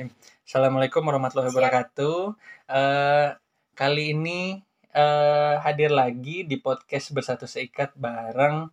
Bismillahirrahmanirrahim. 0.00 0.48
Assalamualaikum 0.48 1.02
warahmatullahi 1.04 1.50
wabarakatuh. 1.52 2.18
Uh, 2.72 3.28
kali 3.76 4.16
ini 4.16 4.64
uh, 4.96 5.60
hadir 5.60 5.92
lagi 5.92 6.48
di 6.48 6.56
podcast 6.56 7.12
Bersatu 7.12 7.44
Seikat 7.44 7.92
bareng 8.00 8.72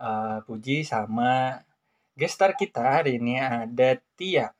uh, 0.00 0.38
Puji 0.48 0.88
sama 0.88 1.60
gestar 2.16 2.56
kita 2.56 2.80
hari 2.80 3.20
ini 3.20 3.36
ada 3.36 4.00
Tia. 4.16 4.56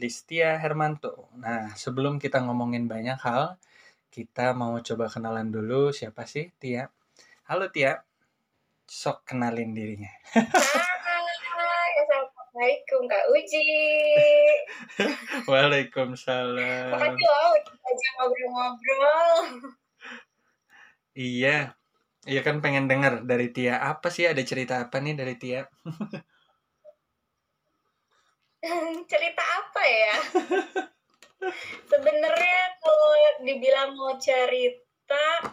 Listia 0.00 0.56
Hermanto. 0.56 1.28
Nah, 1.36 1.76
sebelum 1.76 2.16
kita 2.16 2.40
ngomongin 2.40 2.88
banyak 2.88 3.20
hal, 3.20 3.60
kita 4.08 4.56
mau 4.56 4.80
coba 4.80 5.12
kenalan 5.12 5.52
dulu 5.52 5.92
siapa 5.92 6.24
sih 6.24 6.48
Tia. 6.56 6.88
Halo 7.44 7.68
Tia, 7.68 8.00
sok 8.88 9.28
kenalin 9.28 9.76
dirinya. 9.76 10.08
Assalamualaikum 12.58 13.02
Kak 13.06 13.26
Uji. 13.38 13.70
Waalaikumsalam. 15.46 16.90
Makasih 16.90 17.26
loh 17.30 17.54
aja 17.86 18.08
ngobrol-ngobrol. 18.18 19.38
Iya. 21.14 21.78
Iya 22.26 22.40
kan 22.42 22.58
pengen 22.58 22.90
denger 22.90 23.22
dari 23.30 23.54
Tia. 23.54 23.78
Apa 23.78 24.10
sih 24.10 24.26
ada 24.26 24.42
cerita 24.42 24.82
apa 24.82 24.98
nih 24.98 25.14
dari 25.14 25.38
Tia? 25.38 25.70
cerita 29.14 29.42
apa 29.62 29.82
ya? 29.86 30.18
Sebenarnya 31.86 32.62
kalau 32.82 33.46
dibilang 33.46 33.94
mau 33.94 34.18
cerita 34.18 35.46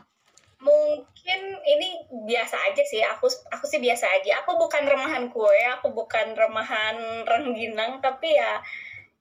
mungkin 0.66 1.42
ini 1.62 2.10
biasa 2.26 2.58
aja 2.74 2.82
sih 2.82 3.06
aku 3.06 3.30
aku 3.54 3.70
sih 3.70 3.78
biasa 3.78 4.10
aja. 4.10 4.42
Aku 4.42 4.58
bukan 4.58 4.82
remahan 4.90 5.30
kue 5.30 5.62
aku 5.78 5.94
bukan 5.94 6.34
remahan 6.34 7.22
rengginang 7.22 8.02
tapi 8.02 8.34
ya 8.34 8.58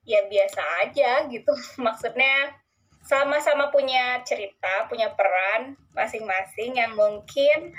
ya 0.01 0.25
biasa 0.25 0.61
aja 0.85 1.29
gitu. 1.29 1.53
Maksudnya 1.85 2.57
sama-sama 3.05 3.69
punya 3.69 4.25
cerita 4.25 4.89
punya 4.89 5.13
peran 5.13 5.77
masing-masing 5.93 6.81
yang 6.81 6.97
mungkin 6.97 7.69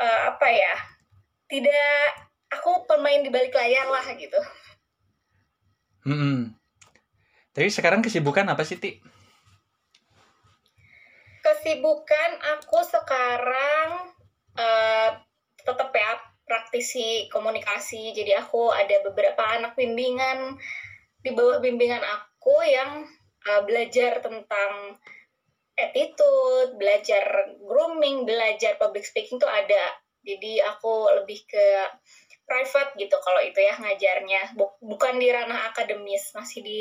uh, 0.00 0.20
apa 0.32 0.48
ya 0.48 0.74
tidak 1.52 2.16
aku 2.48 2.88
pemain 2.88 3.20
di 3.20 3.28
balik 3.28 3.52
layar 3.52 3.92
lah 3.92 4.06
gitu. 4.16 4.40
Hmm. 6.06 6.54
tapi 7.50 7.66
sekarang 7.66 7.98
kesibukan 7.98 8.46
apa 8.46 8.62
sih 8.62 8.78
ti 8.78 9.02
kesibukan 11.46 12.30
aku 12.58 12.82
sekarang 12.82 14.10
uh, 14.58 15.10
tetap 15.62 15.94
ya 15.94 16.18
praktisi 16.42 17.30
komunikasi. 17.30 18.10
Jadi 18.10 18.34
aku 18.34 18.74
ada 18.74 19.06
beberapa 19.06 19.46
anak 19.46 19.78
bimbingan 19.78 20.58
di 21.22 21.30
bawah 21.30 21.62
bimbingan 21.62 22.02
aku 22.02 22.66
yang 22.66 23.06
uh, 23.46 23.62
belajar 23.62 24.18
tentang 24.18 24.98
attitude, 25.78 26.74
belajar 26.74 27.54
grooming, 27.62 28.26
belajar 28.26 28.74
public 28.82 29.06
speaking 29.06 29.38
tuh 29.38 29.50
ada. 29.50 29.94
Jadi 30.26 30.58
aku 30.58 31.14
lebih 31.22 31.46
ke 31.46 31.66
private 32.46 32.94
gitu 32.98 33.14
kalau 33.22 33.38
itu 33.42 33.62
ya 33.62 33.78
ngajarnya. 33.78 34.58
Bukan 34.82 35.14
di 35.22 35.30
ranah 35.30 35.70
akademis, 35.70 36.34
masih 36.34 36.62
di 36.66 36.80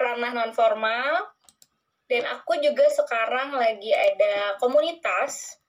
ranah 0.00 0.32
non 0.32 0.52
formal 0.56 1.36
dan 2.10 2.26
aku 2.26 2.58
juga 2.58 2.90
sekarang 2.90 3.54
lagi 3.54 3.94
ada 3.94 4.58
komunitas 4.58 5.62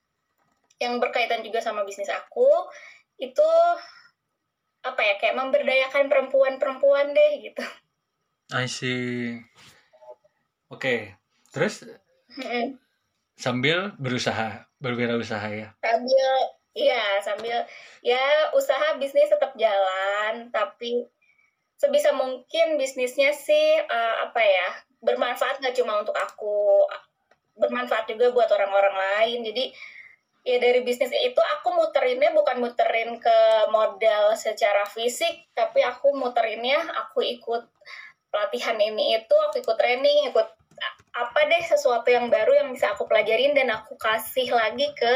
yang 0.82 0.98
berkaitan 0.98 1.46
juga 1.46 1.62
sama 1.62 1.86
bisnis 1.86 2.10
aku. 2.10 2.50
Itu 3.22 3.46
apa 4.82 4.98
ya 5.06 5.22
kayak 5.22 5.38
memberdayakan 5.38 6.10
perempuan-perempuan 6.10 7.14
deh 7.14 7.32
gitu. 7.46 7.62
I 8.58 8.66
see. 8.66 9.38
Oke, 10.72 10.82
okay. 10.82 11.00
terus 11.54 11.86
sambil 13.38 13.94
berusaha 14.02 14.66
berwirausaha 14.82 15.46
ya? 15.54 15.70
Sambil, 15.84 16.30
iya 16.74 17.22
sambil 17.22 17.70
ya 18.02 18.50
usaha 18.58 18.98
bisnis 18.98 19.30
tetap 19.30 19.54
jalan, 19.60 20.50
tapi 20.50 21.06
sebisa 21.78 22.16
mungkin 22.18 22.82
bisnisnya 22.82 23.30
sih 23.36 23.84
uh, 23.86 24.16
apa 24.26 24.42
ya 24.42 24.70
bermanfaat 25.02 25.60
nggak 25.60 25.76
cuma 25.76 26.00
untuk 26.00 26.16
aku 26.16 26.86
bermanfaat 27.58 28.08
juga 28.10 28.32
buat 28.32 28.50
orang-orang 28.54 28.96
lain 28.96 29.40
jadi 29.50 29.66
ya 30.42 30.58
dari 30.58 30.82
bisnis 30.82 31.14
itu 31.14 31.42
aku 31.60 31.74
muterinnya 31.78 32.34
bukan 32.34 32.58
muterin 32.62 33.18
ke 33.22 33.38
modal 33.70 34.34
secara 34.34 34.86
fisik 34.90 35.50
tapi 35.54 35.86
aku 35.86 36.18
muterinnya 36.18 36.82
aku 37.06 37.22
ikut 37.22 37.70
pelatihan 38.34 38.80
ini 38.80 39.22
itu 39.22 39.36
aku 39.50 39.62
ikut 39.62 39.78
training 39.78 40.34
ikut 40.34 40.48
apa 41.12 41.40
deh 41.46 41.64
sesuatu 41.68 42.08
yang 42.08 42.32
baru 42.32 42.64
yang 42.64 42.70
bisa 42.72 42.96
aku 42.96 43.06
pelajarin 43.06 43.52
dan 43.52 43.70
aku 43.76 44.00
kasih 44.00 44.48
lagi 44.50 44.88
ke 44.96 45.14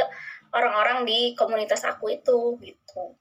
orang-orang 0.51 1.07
di 1.07 1.33
komunitas 1.33 1.87
aku 1.87 2.11
itu 2.11 2.59
gitu. 2.59 3.15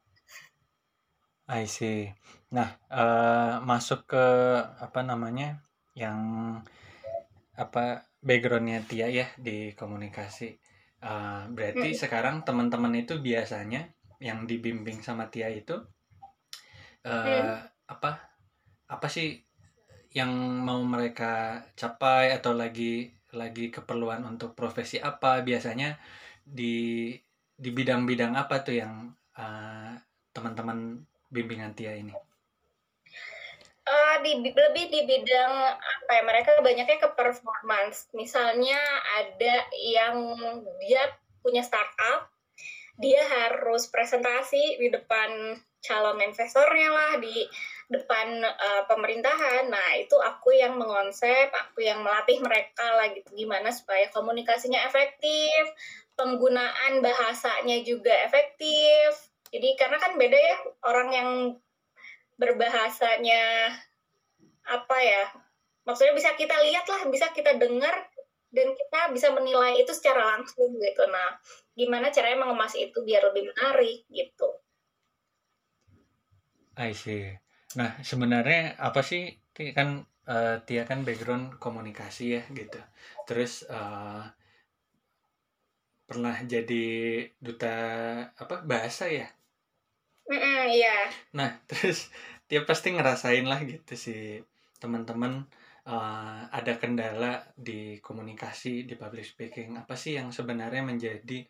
I 1.47 1.71
see. 1.71 2.11
Nah, 2.51 2.75
uh, 2.91 3.63
masuk 3.63 4.11
ke 4.11 4.27
apa 4.81 5.01
namanya 5.07 5.63
yang 5.95 6.21
apa 7.55 8.11
backgroundnya 8.19 8.83
Tia 8.85 9.07
ya 9.11 9.27
di 9.39 9.73
komunikasi. 9.73 10.59
Uh, 11.05 11.47
berarti 11.53 11.93
hmm. 11.93 12.01
sekarang 12.01 12.37
teman-teman 12.43 12.97
itu 12.97 13.21
biasanya 13.21 13.93
yang 14.19 14.49
dibimbing 14.49 15.05
sama 15.05 15.29
Tia 15.29 15.53
itu 15.53 15.77
uh, 17.05 17.13
hmm. 17.13 17.61
apa 17.93 18.11
apa 18.89 19.07
sih 19.13 19.45
yang 20.17 20.31
mau 20.65 20.81
mereka 20.81 21.61
capai 21.77 22.33
atau 22.33 22.57
lagi 22.57 23.13
lagi 23.35 23.69
keperluan 23.69 24.23
untuk 24.25 24.55
profesi 24.55 24.97
apa 25.03 25.43
biasanya 25.43 25.99
di 26.41 27.13
di 27.55 27.71
bidang-bidang 27.71 28.39
apa 28.39 28.63
tuh 28.63 28.79
yang 28.79 29.13
uh, 29.37 29.93
teman-teman 30.33 31.05
bimbingan 31.29 31.75
Tia 31.77 31.93
ini? 31.99 32.15
Uh, 33.85 34.17
di 34.25 34.41
lebih 34.41 34.89
di 34.89 35.05
bidang 35.05 35.53
apa 35.77 36.11
ya 36.17 36.23
mereka 36.25 36.57
banyaknya 36.65 36.97
ke 36.97 37.09
performance. 37.13 38.09
Misalnya 38.17 38.81
ada 39.21 39.69
yang 39.77 40.33
dia 40.81 41.05
punya 41.45 41.61
startup 41.61 42.33
dia 42.95 43.23
harus 43.27 43.91
presentasi 43.91 44.79
di 44.79 44.89
depan 44.89 45.59
calon 45.85 46.17
investornya 46.23 46.89
lah 46.89 47.13
di 47.21 47.45
depan 47.91 48.41
uh, 48.41 48.83
pemerintahan. 48.89 49.69
Nah 49.69 50.01
itu 50.01 50.17
aku 50.17 50.55
yang 50.57 50.81
mengonsep 50.81 51.53
aku 51.53 51.85
yang 51.85 52.01
melatih 52.01 52.41
mereka 52.41 52.87
lah 52.97 53.13
gitu 53.13 53.29
gimana 53.37 53.69
supaya 53.69 54.09
komunikasinya 54.15 54.81
efektif 54.89 55.75
penggunaan 56.15 57.03
bahasanya 57.03 57.83
juga 57.83 58.15
efektif. 58.25 59.29
Jadi 59.51 59.69
karena 59.79 59.99
kan 59.99 60.17
beda 60.19 60.39
ya 60.39 60.57
orang 60.87 61.09
yang 61.13 61.31
berbahasanya 62.41 63.75
apa 64.65 64.97
ya? 65.01 65.25
Maksudnya 65.85 66.17
bisa 66.17 66.33
kita 66.35 66.57
lihat 66.65 66.89
lah 66.89 67.07
bisa 67.13 67.29
kita 67.37 67.61
dengar 67.61 67.93
dan 68.55 68.71
kita 68.73 69.01
bisa 69.11 69.35
menilai 69.35 69.83
itu 69.83 69.91
secara 69.91 70.39
langsung 70.39 70.79
gitu. 70.79 71.03
Nah 71.11 71.37
gimana 71.75 72.09
caranya 72.15 72.47
mengemas 72.47 72.79
itu 72.79 73.03
biar 73.03 73.31
lebih 73.31 73.51
menarik 73.53 74.07
gitu. 74.09 74.49
I 76.79 76.95
see. 76.95 77.35
Nah 77.77 77.99
sebenarnya 78.01 78.79
apa 78.79 79.03
sih 79.03 79.35
kan 79.55 80.07
uh, 80.27 80.57
Tia 80.63 80.87
kan 80.87 81.03
background 81.03 81.59
komunikasi 81.59 82.39
ya 82.39 82.43
gitu. 82.55 82.81
Terus 83.27 83.67
uh, 83.69 84.25
pernah 86.05 86.37
jadi 86.45 86.87
duta 87.41 87.77
apa 88.37 88.63
bahasa 88.63 89.09
ya 89.09 89.27
Mm 90.25 90.41
-mm, 90.41 90.61
iya. 90.73 90.97
Nah, 91.37 91.51
terus 91.69 92.09
dia 92.49 92.65
pasti 92.65 92.93
ngerasain 92.93 93.45
lah 93.45 93.61
gitu 93.65 93.95
sih 93.97 94.41
teman-teman 94.81 95.49
uh, 95.89 96.45
ada 96.53 96.77
kendala 96.77 97.41
di 97.57 98.01
komunikasi 98.01 98.89
di 98.89 98.95
public 98.97 99.25
speaking. 99.25 99.77
Apa 99.81 99.97
sih 99.97 100.17
yang 100.17 100.33
sebenarnya 100.33 100.85
menjadi 100.85 101.45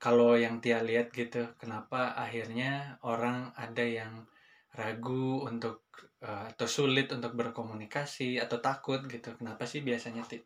kalau 0.00 0.32
yang 0.38 0.64
Tia 0.64 0.80
lihat 0.80 1.12
gitu, 1.12 1.44
kenapa 1.60 2.16
akhirnya 2.16 2.96
orang 3.04 3.52
ada 3.52 3.84
yang 3.84 4.24
ragu 4.72 5.44
untuk 5.44 5.84
uh, 6.24 6.46
atau 6.48 6.66
sulit 6.70 7.10
untuk 7.10 7.34
berkomunikasi 7.36 8.38
atau 8.38 8.62
takut 8.62 9.02
gitu. 9.10 9.34
Kenapa 9.34 9.66
sih 9.66 9.82
biasanya 9.82 10.22
Tia? 10.24 10.42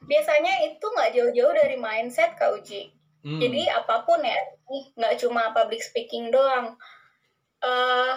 Biasanya 0.00 0.64
itu 0.66 0.84
nggak 0.84 1.12
jauh-jauh 1.12 1.54
dari 1.54 1.76
mindset 1.76 2.34
Kak 2.34 2.56
Uji 2.56 3.00
Hmm. 3.20 3.36
Jadi 3.36 3.68
apa 3.68 4.00
pun 4.08 4.16
ya, 4.24 4.40
nggak 4.70 5.18
cuma 5.18 5.50
public 5.50 5.82
speaking 5.82 6.30
doang. 6.30 6.78
Uh, 7.60 8.16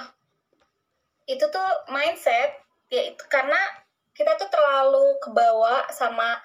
itu 1.25 1.43
tuh 1.49 1.69
mindset 1.89 2.61
ya 2.87 3.09
itu 3.09 3.23
karena 3.27 3.57
kita 4.13 4.37
tuh 4.37 4.47
terlalu 4.47 5.17
kebawa 5.19 5.89
sama 5.89 6.37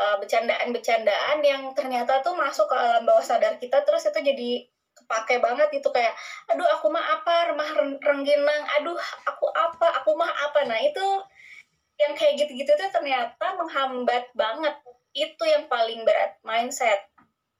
uh, 0.00 0.16
bercandaan-bercandaan 0.16 1.44
yang 1.44 1.70
ternyata 1.76 2.24
tuh 2.24 2.32
masuk 2.32 2.64
ke 2.70 2.74
alam 2.74 3.04
bawah 3.04 3.20
sadar 3.20 3.60
kita 3.60 3.84
terus 3.84 4.08
itu 4.08 4.20
jadi 4.22 4.50
kepake 4.98 5.38
banget 5.38 5.68
itu 5.78 5.88
kayak 5.94 6.16
aduh 6.50 6.66
aku 6.74 6.90
mah 6.90 7.04
apa? 7.20 7.52
Remah 7.54 7.70
rengginang. 8.02 8.62
Aduh 8.80 8.98
aku 9.28 9.46
apa? 9.52 9.68
Nah 10.68 10.80
itu 10.84 11.06
yang 11.98 12.14
kayak 12.14 12.38
gitu-gitu 12.38 12.70
tuh 12.76 12.90
ternyata 12.92 13.56
menghambat 13.58 14.30
banget. 14.36 14.74
Itu 15.16 15.42
yang 15.48 15.66
paling 15.66 16.04
berat 16.06 16.38
mindset 16.44 17.08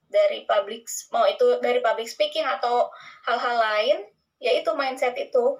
dari 0.09 0.43
public 0.49 0.89
mau 1.13 1.25
itu 1.29 1.61
dari 1.61 1.79
public 1.79 2.09
speaking 2.09 2.43
atau 2.43 2.89
hal-hal 3.29 3.57
lain 3.57 3.97
ya 4.41 4.51
itu 4.57 4.73
mindset 4.75 5.15
itu 5.15 5.57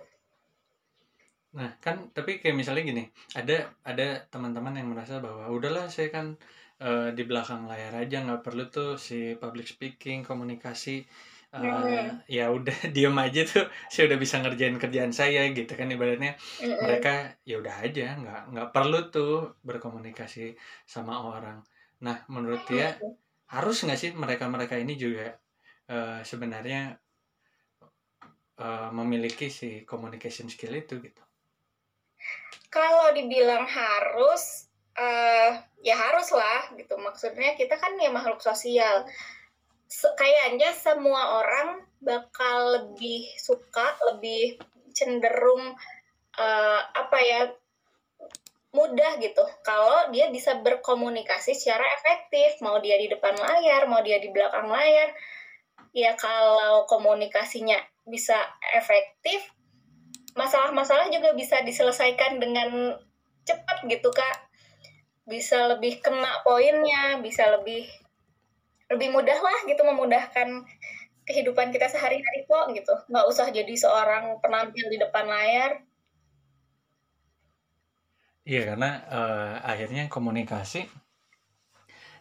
Nah, 1.50 1.74
kan 1.82 2.14
tapi 2.14 2.38
kayak 2.38 2.54
misalnya 2.54 2.84
gini, 2.86 3.04
ada 3.34 3.74
ada 3.82 4.22
teman-teman 4.30 4.78
yang 4.78 4.94
merasa 4.94 5.18
bahwa 5.18 5.50
udahlah 5.50 5.90
saya 5.90 6.14
kan 6.14 6.38
uh, 6.78 7.10
di 7.10 7.26
belakang 7.26 7.66
layar 7.66 8.06
aja 8.06 8.22
nggak 8.22 8.46
perlu 8.46 8.70
tuh 8.70 9.02
si 9.02 9.34
public 9.34 9.66
speaking, 9.66 10.22
komunikasi 10.22 11.10
uh, 11.58 12.22
ya 12.30 12.54
udah 12.54 12.78
diem 12.96 13.18
aja 13.18 13.42
tuh 13.50 13.66
saya 13.90 14.14
udah 14.14 14.18
bisa 14.22 14.38
ngerjain 14.46 14.78
kerjaan 14.78 15.10
saya 15.10 15.50
gitu 15.50 15.74
kan 15.74 15.90
ibaratnya 15.90 16.38
mm-hmm. 16.38 16.82
mereka 16.86 17.34
ya 17.42 17.58
udah 17.58 17.76
aja 17.82 18.06
nggak 18.22 18.42
nggak 18.54 18.70
perlu 18.70 19.00
tuh 19.10 19.58
berkomunikasi 19.66 20.54
sama 20.86 21.18
orang. 21.26 21.66
Nah, 22.06 22.24
menurut 22.32 22.64
dia 22.70 22.96
harus 23.50 23.82
nggak 23.82 24.00
sih 24.00 24.12
mereka-mereka 24.14 24.78
ini 24.78 24.94
juga 24.94 25.34
uh, 25.90 26.22
sebenarnya 26.22 26.98
uh, 28.62 28.90
memiliki 28.94 29.50
si 29.50 29.84
communication 29.90 30.50
skill 30.50 30.78
itu 30.78 31.02
gitu? 31.02 31.22
kalau 32.70 33.10
dibilang 33.18 33.66
harus 33.66 34.70
uh, 34.94 35.58
ya 35.82 35.96
harus 35.98 36.30
lah 36.32 36.70
gitu 36.78 36.96
maksudnya 37.02 37.58
kita 37.58 37.76
kan 37.82 37.98
ya 37.98 38.14
makhluk 38.14 38.40
sosial 38.40 39.10
kayaknya 39.90 40.70
semua 40.78 41.42
orang 41.42 41.82
bakal 41.98 42.78
lebih 42.78 43.26
suka 43.42 43.98
lebih 44.14 44.62
cenderung 44.94 45.74
uh, 46.38 46.82
apa 46.94 47.18
ya 47.26 47.42
mudah 48.70 49.18
gitu. 49.18 49.42
Kalau 49.66 50.14
dia 50.14 50.30
bisa 50.30 50.62
berkomunikasi 50.62 51.58
secara 51.58 51.86
efektif 51.98 52.62
mau 52.62 52.78
dia 52.78 53.02
di 53.02 53.10
depan 53.10 53.34
layar 53.34 53.90
mau 53.90 54.02
dia 54.06 54.22
di 54.22 54.30
belakang 54.30 54.70
layar 54.70 55.10
ya 55.90 56.14
kalau 56.14 56.86
komunikasinya 56.86 57.82
bisa 58.06 58.38
efektif 58.78 59.42
masalah-masalah 60.38 61.10
juga 61.10 61.34
bisa 61.34 61.66
diselesaikan 61.66 62.38
dengan 62.38 62.94
cepat 63.46 63.90
gitu 63.90 64.14
kak. 64.14 64.38
Bisa 65.26 65.74
lebih 65.74 66.02
kena 66.06 66.46
poinnya 66.46 67.18
bisa 67.26 67.50
lebih 67.58 67.90
lebih 68.90 69.10
mudah 69.14 69.38
lah 69.38 69.58
gitu 69.66 69.82
memudahkan 69.82 70.66
kehidupan 71.26 71.70
kita 71.74 71.90
sehari-hari 71.90 72.46
kok 72.46 72.70
gitu. 72.78 72.94
Nggak 73.10 73.26
usah 73.30 73.50
jadi 73.50 73.74
seorang 73.74 74.38
penampil 74.42 74.86
di 74.94 74.98
depan 75.02 75.26
layar 75.26 75.89
iya 78.50 78.62
karena 78.66 78.90
uh, 79.06 79.54
akhirnya 79.62 80.10
komunikasi 80.10 80.90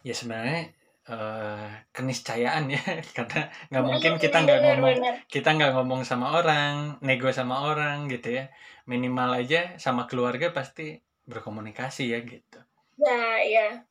ya 0.05 0.13
sebenarnya 0.13 0.69
uh, 1.09 1.69
keniscayaan 1.91 2.69
ya. 2.71 2.81
Karena 3.17 3.49
nggak 3.73 3.83
mungkin 3.83 4.11
kita 4.21 4.37
nggak 4.45 4.59
ngomong 4.63 4.97
kita 5.27 5.49
nggak 5.57 5.71
ngomong 5.75 6.01
sama 6.05 6.37
orang 6.39 7.01
nego 7.03 7.33
sama 7.33 7.65
orang 7.67 8.07
gitu 8.07 8.39
ya. 8.39 8.53
Minimal 8.85 9.45
aja 9.45 9.75
sama 9.81 10.05
keluarga 10.05 10.53
pasti 10.53 10.97
berkomunikasi 11.29 12.13
ya 12.13 12.19
gitu. 12.23 12.59
Nah 13.01 13.41
ya. 13.43 13.85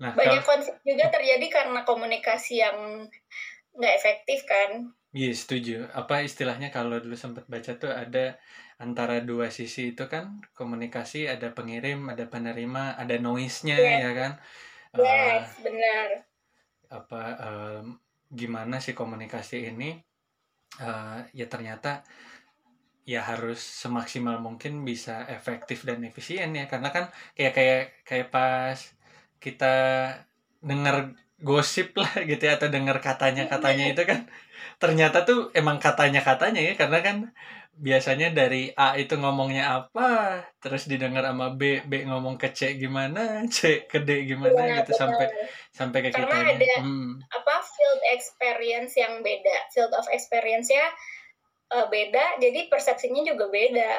Nah, 0.00 0.16
banyak 0.16 0.40
kalau, 0.40 0.56
konflik 0.56 0.80
juga 0.80 1.12
terjadi 1.12 1.46
karena 1.52 1.84
komunikasi 1.84 2.64
yang 2.64 3.04
nggak 3.76 3.94
efektif 4.00 4.48
kan. 4.48 4.96
Iya 5.12 5.32
setuju. 5.36 5.92
Apa 5.92 6.24
istilahnya 6.24 6.72
kalau 6.72 6.96
dulu 7.02 7.18
sempat 7.18 7.44
baca 7.50 7.76
tuh 7.76 7.92
ada 7.92 8.40
antara 8.80 9.20
dua 9.20 9.52
sisi 9.52 9.92
itu 9.92 10.08
kan 10.08 10.40
komunikasi 10.56 11.28
ada 11.28 11.52
pengirim, 11.52 12.08
ada 12.08 12.24
penerima, 12.24 12.96
ada 12.96 13.20
noise-nya 13.20 13.76
yeah. 13.76 14.08
ya 14.08 14.12
kan. 14.16 14.32
Yes, 14.96 15.46
uh, 15.60 15.62
benar. 15.68 16.08
apa 16.90 17.22
um, 17.38 18.02
gimana 18.32 18.82
sih 18.82 18.96
komunikasi 18.96 19.70
ini? 19.70 20.00
Uh, 20.80 21.22
ya 21.36 21.46
ternyata 21.46 22.02
ya 23.04 23.22
harus 23.26 23.60
semaksimal 23.60 24.40
mungkin 24.40 24.82
bisa 24.82 25.28
efektif 25.28 25.84
dan 25.84 26.00
efisien 26.02 26.56
ya. 26.56 26.64
Karena 26.64 26.88
kan 26.88 27.12
kayak 27.36 27.52
kayak 27.54 27.82
kayak 28.08 28.28
pas 28.32 28.78
kita 29.38 29.74
dengar 30.64 31.14
gosip 31.36 31.92
lah 32.00 32.12
gitu 32.24 32.42
ya 32.48 32.56
atau 32.56 32.72
dengar 32.72 32.98
katanya 33.04 33.44
katanya 33.46 33.92
itu 33.92 34.02
kan 34.08 34.28
ternyata 34.80 35.28
tuh 35.28 35.52
emang 35.52 35.76
katanya 35.76 36.24
katanya 36.24 36.64
ya. 36.64 36.72
Karena 36.80 36.98
kan 37.04 37.16
biasanya 37.80 38.28
dari 38.36 38.68
A 38.76 38.92
itu 39.00 39.16
ngomongnya 39.16 39.72
apa, 39.80 40.44
terus 40.60 40.84
didengar 40.84 41.24
sama 41.24 41.56
B, 41.56 41.80
B 41.88 42.04
ngomong 42.04 42.36
ke 42.36 42.52
C 42.52 42.76
gimana, 42.76 43.48
C 43.48 43.88
ke 43.88 44.04
D 44.04 44.28
gimana 44.28 44.60
ya, 44.68 44.84
gitu 44.84 44.92
betul. 44.92 45.00
sampai 45.00 45.26
sampai 45.72 45.98
ke 46.04 46.08
kita. 46.12 46.28
Karena 46.28 46.52
ada 46.52 46.72
hmm. 46.84 47.24
apa 47.24 47.54
field 47.64 48.02
experience 48.12 48.92
yang 49.00 49.24
beda, 49.24 49.56
field 49.72 49.96
of 49.96 50.04
experience-nya 50.12 50.84
uh, 51.72 51.88
beda, 51.88 52.36
jadi 52.36 52.68
persepsinya 52.68 53.24
juga 53.24 53.48
beda. 53.48 53.92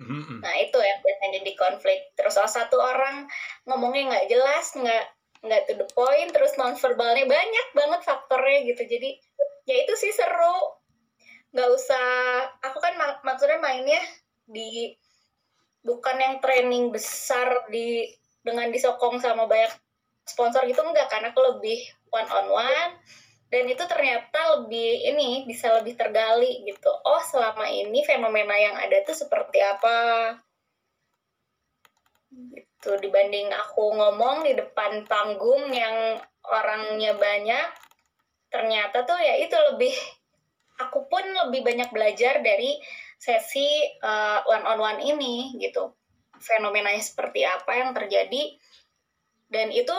Hmm. 0.00 0.40
Nah 0.40 0.54
itu 0.56 0.80
ya 0.80 0.94
biasanya 1.04 1.30
jadi 1.36 1.52
konflik. 1.52 2.00
Terus 2.16 2.32
salah 2.32 2.48
satu 2.48 2.80
orang 2.80 3.28
ngomongnya 3.68 4.08
nggak 4.08 4.26
jelas, 4.32 4.72
nggak 4.72 5.04
nggak 5.44 5.62
to 5.68 5.74
the 5.76 5.88
point, 5.92 6.32
terus 6.32 6.56
nonverbalnya 6.56 7.28
banyak 7.28 7.66
banget 7.76 8.00
faktornya 8.08 8.58
gitu. 8.72 8.82
Jadi 8.88 9.20
ya 9.68 9.76
itu 9.84 9.92
sih 10.00 10.16
seru 10.16 10.80
nggak 11.52 11.68
usah 11.68 12.06
aku 12.64 12.80
kan 12.80 12.96
mak 12.96 13.20
maksudnya 13.20 13.60
mainnya 13.60 14.00
di 14.48 14.96
bukan 15.84 16.16
yang 16.16 16.34
training 16.40 16.88
besar 16.88 17.68
di 17.68 18.08
dengan 18.40 18.72
disokong 18.72 19.20
sama 19.20 19.44
banyak 19.44 19.70
sponsor 20.24 20.64
gitu 20.64 20.80
enggak 20.80 21.12
karena 21.12 21.30
aku 21.30 21.44
lebih 21.44 21.78
one 22.08 22.28
on 22.30 22.46
one 22.48 22.92
dan 23.52 23.68
itu 23.68 23.84
ternyata 23.84 24.64
lebih 24.64 25.12
ini 25.12 25.44
bisa 25.44 25.68
lebih 25.76 25.92
tergali 25.92 26.64
gitu. 26.64 26.88
Oh 27.04 27.20
selama 27.20 27.68
ini 27.68 28.00
fenomena 28.00 28.56
yang 28.56 28.80
ada 28.80 29.04
tuh 29.04 29.12
seperti 29.12 29.60
apa? 29.60 30.40
Gitu 32.32 32.90
dibanding 32.96 33.52
aku 33.52 33.92
ngomong 33.92 34.48
di 34.48 34.56
depan 34.56 35.04
panggung 35.04 35.68
yang 35.68 36.16
orangnya 36.48 37.12
banyak 37.12 37.68
ternyata 38.48 39.04
tuh 39.04 39.20
ya 39.20 39.36
itu 39.36 39.54
lebih 39.72 39.92
aku 40.88 41.06
pun 41.06 41.22
lebih 41.22 41.62
banyak 41.62 41.90
belajar 41.94 42.42
dari 42.42 42.78
sesi 43.18 43.66
uh, 44.02 44.42
one 44.46 44.64
on 44.66 44.78
one 44.82 45.00
ini 45.02 45.54
gitu. 45.62 45.94
Fenomenanya 46.42 47.02
seperti 47.02 47.46
apa 47.46 47.70
yang 47.78 47.90
terjadi. 47.94 48.58
Dan 49.52 49.70
itu 49.70 49.94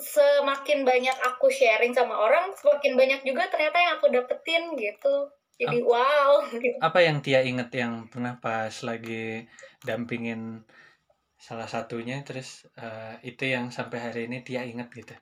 semakin 0.00 0.82
banyak 0.82 1.16
aku 1.28 1.52
sharing 1.52 1.92
sama 1.92 2.16
orang 2.16 2.56
semakin 2.56 2.96
banyak 2.96 3.20
juga 3.22 3.52
ternyata 3.52 3.76
yang 3.76 3.92
aku 4.00 4.06
dapetin 4.08 4.74
gitu. 4.74 5.30
Jadi 5.60 5.84
apa, 5.84 5.92
wow 5.92 6.30
gitu. 6.56 6.76
apa 6.80 6.98
yang 7.04 7.20
Tia 7.20 7.44
inget 7.44 7.68
yang 7.76 8.08
pernah 8.08 8.40
pas 8.40 8.72
lagi 8.80 9.44
dampingin 9.84 10.64
salah 11.36 11.68
satunya 11.68 12.24
terus 12.24 12.64
uh, 12.80 13.20
itu 13.20 13.44
yang 13.44 13.68
sampai 13.68 14.00
hari 14.00 14.20
ini 14.24 14.40
Tia 14.40 14.64
inget 14.64 14.88
gitu? 14.88 15.12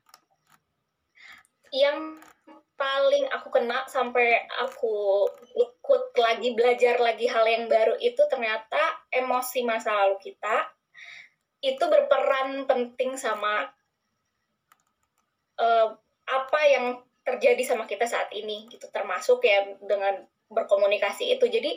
Yang 1.75 2.23
paling 2.79 3.27
aku 3.35 3.51
kena 3.51 3.83
sampai 3.91 4.47
aku 4.63 5.27
ikut 5.59 6.15
lagi 6.15 6.55
belajar 6.55 7.03
lagi 7.03 7.27
hal 7.27 7.43
yang 7.43 7.67
baru 7.67 7.99
itu 7.99 8.23
ternyata 8.31 8.79
emosi 9.11 9.67
masa 9.67 9.99
lalu 9.99 10.23
kita 10.23 10.71
itu 11.59 11.83
berperan 11.83 12.71
penting 12.71 13.19
sama 13.19 13.67
uh, 15.59 15.89
apa 16.31 16.61
yang 16.71 17.03
terjadi 17.27 17.61
sama 17.67 17.85
kita 17.91 18.07
saat 18.07 18.31
ini 18.31 18.71
gitu 18.71 18.87
termasuk 18.95 19.43
ya 19.43 19.75
dengan 19.83 20.23
berkomunikasi 20.49 21.35
itu. 21.35 21.51
Jadi 21.51 21.77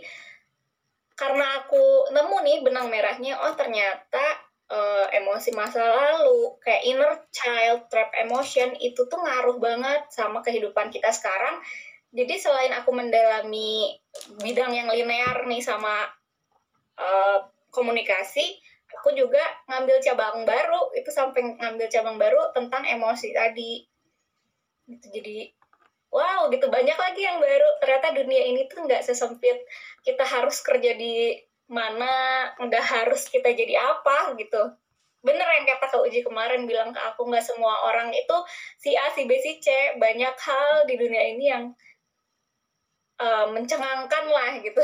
karena 1.17 1.65
aku 1.65 2.13
nemu 2.13 2.37
nih 2.45 2.57
benang 2.61 2.87
merahnya 2.87 3.41
oh 3.41 3.53
ternyata 3.57 4.50
uh, 4.71 5.05
emosi 5.11 5.51
masa 5.51 5.83
lalu, 5.83 6.55
kayak 6.63 6.83
inner 6.87 7.13
child 7.35 7.91
trap 7.91 8.15
emotion 8.15 8.71
itu 8.79 9.03
tuh 9.05 9.19
ngaruh 9.19 9.59
banget 9.59 10.07
sama 10.07 10.39
kehidupan 10.39 10.87
kita 10.89 11.11
sekarang. 11.11 11.59
Jadi 12.11 12.35
selain 12.39 12.71
aku 12.75 12.91
mendalami 12.95 13.95
bidang 14.39 14.71
yang 14.75 14.87
linear 14.91 15.43
nih 15.47 15.63
sama 15.63 16.07
uh, 16.99 17.39
komunikasi, 17.71 18.59
aku 18.99 19.15
juga 19.15 19.39
ngambil 19.67 20.03
cabang 20.03 20.43
baru 20.43 20.91
itu 20.95 21.07
sampai 21.11 21.55
ngambil 21.59 21.87
cabang 21.87 22.19
baru 22.19 22.51
tentang 22.55 22.83
emosi 22.83 23.31
tadi. 23.31 23.83
Gitu, 24.87 25.07
jadi 25.07 25.55
wow 26.11 26.51
gitu 26.51 26.67
banyak 26.67 26.95
lagi 26.99 27.21
yang 27.23 27.39
baru. 27.39 27.69
Ternyata 27.79 28.07
dunia 28.11 28.43
ini 28.43 28.67
tuh 28.67 28.83
nggak 28.83 29.03
sesempit 29.03 29.63
kita 30.03 30.27
harus 30.27 30.59
kerja 30.59 30.91
di 30.95 31.39
mana 31.71 32.11
nggak 32.59 32.83
harus 32.83 33.31
kita 33.31 33.55
jadi 33.55 33.79
apa 33.79 34.35
gitu. 34.35 34.59
Bener 35.23 35.47
yang 35.47 35.65
kata 35.69 35.87
Kak 35.87 36.03
Uji 36.03 36.19
kemarin 36.19 36.67
bilang 36.67 36.91
ke 36.91 36.99
aku 36.99 37.31
nggak 37.31 37.45
semua 37.45 37.87
orang 37.87 38.11
itu 38.11 38.37
si 38.75 38.91
A, 38.99 39.07
si 39.15 39.23
B, 39.23 39.39
si 39.39 39.63
C. 39.63 39.95
Banyak 39.95 40.35
hal 40.35 40.83
di 40.83 40.99
dunia 40.99 41.23
ini 41.31 41.45
yang 41.47 41.63
uh, 43.23 43.47
mencengangkan 43.55 44.25
lah 44.27 44.51
gitu. 44.59 44.83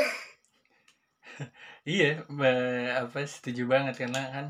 Iya 1.88 2.20
apa 3.00 3.24
setuju 3.24 3.64
banget. 3.64 3.96
Karena 3.96 4.22
kan 4.28 4.46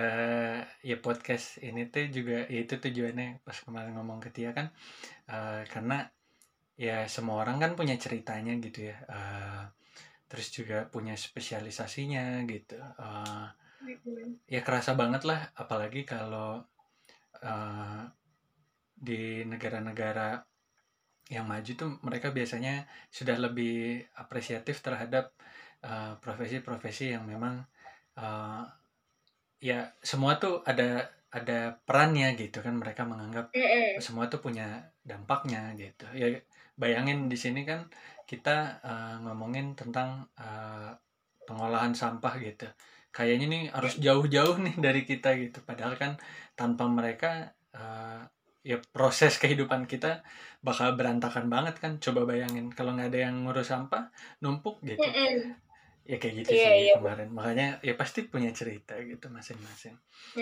uh, 0.00 0.64
ya 0.80 0.96
podcast 0.96 1.60
ini 1.60 1.92
tuh 1.92 2.08
juga 2.08 2.48
ya 2.48 2.64
itu 2.64 2.80
tujuannya 2.80 3.44
pas 3.44 3.60
kemarin 3.60 3.92
ngomong 4.00 4.16
ke 4.24 4.32
Tia 4.32 4.56
kan 4.56 4.72
uh, 5.28 5.60
karena 5.68 6.08
ya 6.80 7.04
semua 7.04 7.44
orang 7.44 7.60
kan 7.60 7.76
punya 7.76 8.00
ceritanya 8.00 8.56
gitu 8.64 8.88
ya. 8.88 8.96
Uh, 9.12 9.68
terus 10.30 10.54
juga 10.54 10.86
punya 10.86 11.18
spesialisasinya 11.18 12.46
gitu. 12.46 12.78
Uh, 12.78 13.50
ya 14.46 14.62
kerasa 14.62 14.94
banget 14.94 15.26
lah 15.26 15.50
apalagi 15.58 16.06
kalau 16.06 16.62
uh, 17.42 18.02
di 18.94 19.42
negara-negara 19.42 20.46
yang 21.30 21.50
maju 21.50 21.72
tuh 21.74 21.90
mereka 22.06 22.30
biasanya 22.30 22.86
sudah 23.10 23.42
lebih 23.42 24.06
apresiatif 24.14 24.78
terhadap 24.82 25.34
profesi-profesi 26.20 27.10
uh, 27.10 27.10
yang 27.18 27.24
memang 27.24 27.64
uh, 28.20 28.62
ya 29.58 29.90
semua 30.04 30.36
tuh 30.38 30.62
ada 30.62 31.10
ada 31.30 31.74
perannya 31.82 32.38
gitu 32.38 32.62
kan. 32.62 32.78
Mereka 32.78 33.02
menganggap 33.02 33.50
semua 33.98 34.30
tuh 34.30 34.38
punya 34.38 34.94
dampaknya 35.02 35.74
gitu. 35.74 36.06
Ya 36.14 36.38
bayangin 36.78 37.28
di 37.32 37.38
sini 37.38 37.66
kan 37.66 37.88
kita 38.30 38.78
uh, 38.86 39.16
ngomongin 39.26 39.74
tentang 39.74 40.30
uh, 40.38 40.94
pengolahan 41.50 41.90
sampah 41.90 42.38
gitu. 42.38 42.70
Kayaknya 43.10 43.46
nih 43.50 43.62
harus 43.74 43.98
jauh-jauh 43.98 44.62
nih 44.62 44.78
dari 44.86 45.02
kita 45.02 45.34
gitu. 45.34 45.58
Padahal 45.66 45.98
kan 45.98 46.14
tanpa 46.54 46.86
mereka 46.86 47.50
uh, 47.74 48.22
ya 48.62 48.78
proses 48.94 49.34
kehidupan 49.42 49.90
kita 49.90 50.22
bakal 50.62 50.94
berantakan 50.94 51.50
banget 51.50 51.82
kan. 51.82 51.98
Coba 51.98 52.22
bayangin 52.22 52.70
kalau 52.70 52.94
nggak 52.94 53.10
ada 53.10 53.20
yang 53.26 53.42
ngurus 53.42 53.74
sampah 53.74 54.14
numpuk 54.38 54.78
gitu. 54.86 55.02
Mm 55.02 55.10
-mm. 55.10 55.69
Ya 56.10 56.18
kayak 56.18 56.34
gitu 56.42 56.58
yeah, 56.58 56.66
sih 56.66 56.82
yeah. 56.90 56.96
kemarin. 56.98 57.28
Makanya 57.30 57.68
ya 57.86 57.94
pasti 57.94 58.26
punya 58.26 58.50
cerita 58.50 58.98
gitu 58.98 59.30
masing-masing. 59.30 59.94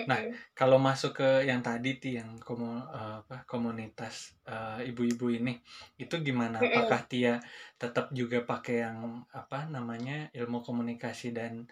Nah 0.08 0.16
kalau 0.56 0.80
masuk 0.80 1.20
ke 1.20 1.44
yang 1.44 1.60
tadi 1.60 2.00
ti 2.00 2.16
yang 2.16 2.40
komo, 2.40 2.80
uh, 2.88 3.20
apa 3.20 3.44
komunitas 3.44 4.32
ibu-ibu 4.80 5.28
uh, 5.28 5.36
ini 5.36 5.60
itu 6.00 6.16
gimana? 6.24 6.56
Apakah 6.56 7.04
Tia 7.04 7.36
tetap 7.76 8.08
juga 8.16 8.40
pakai 8.48 8.88
yang 8.88 9.28
apa 9.28 9.68
namanya 9.68 10.32
ilmu 10.32 10.64
komunikasi 10.64 11.36
dan 11.36 11.68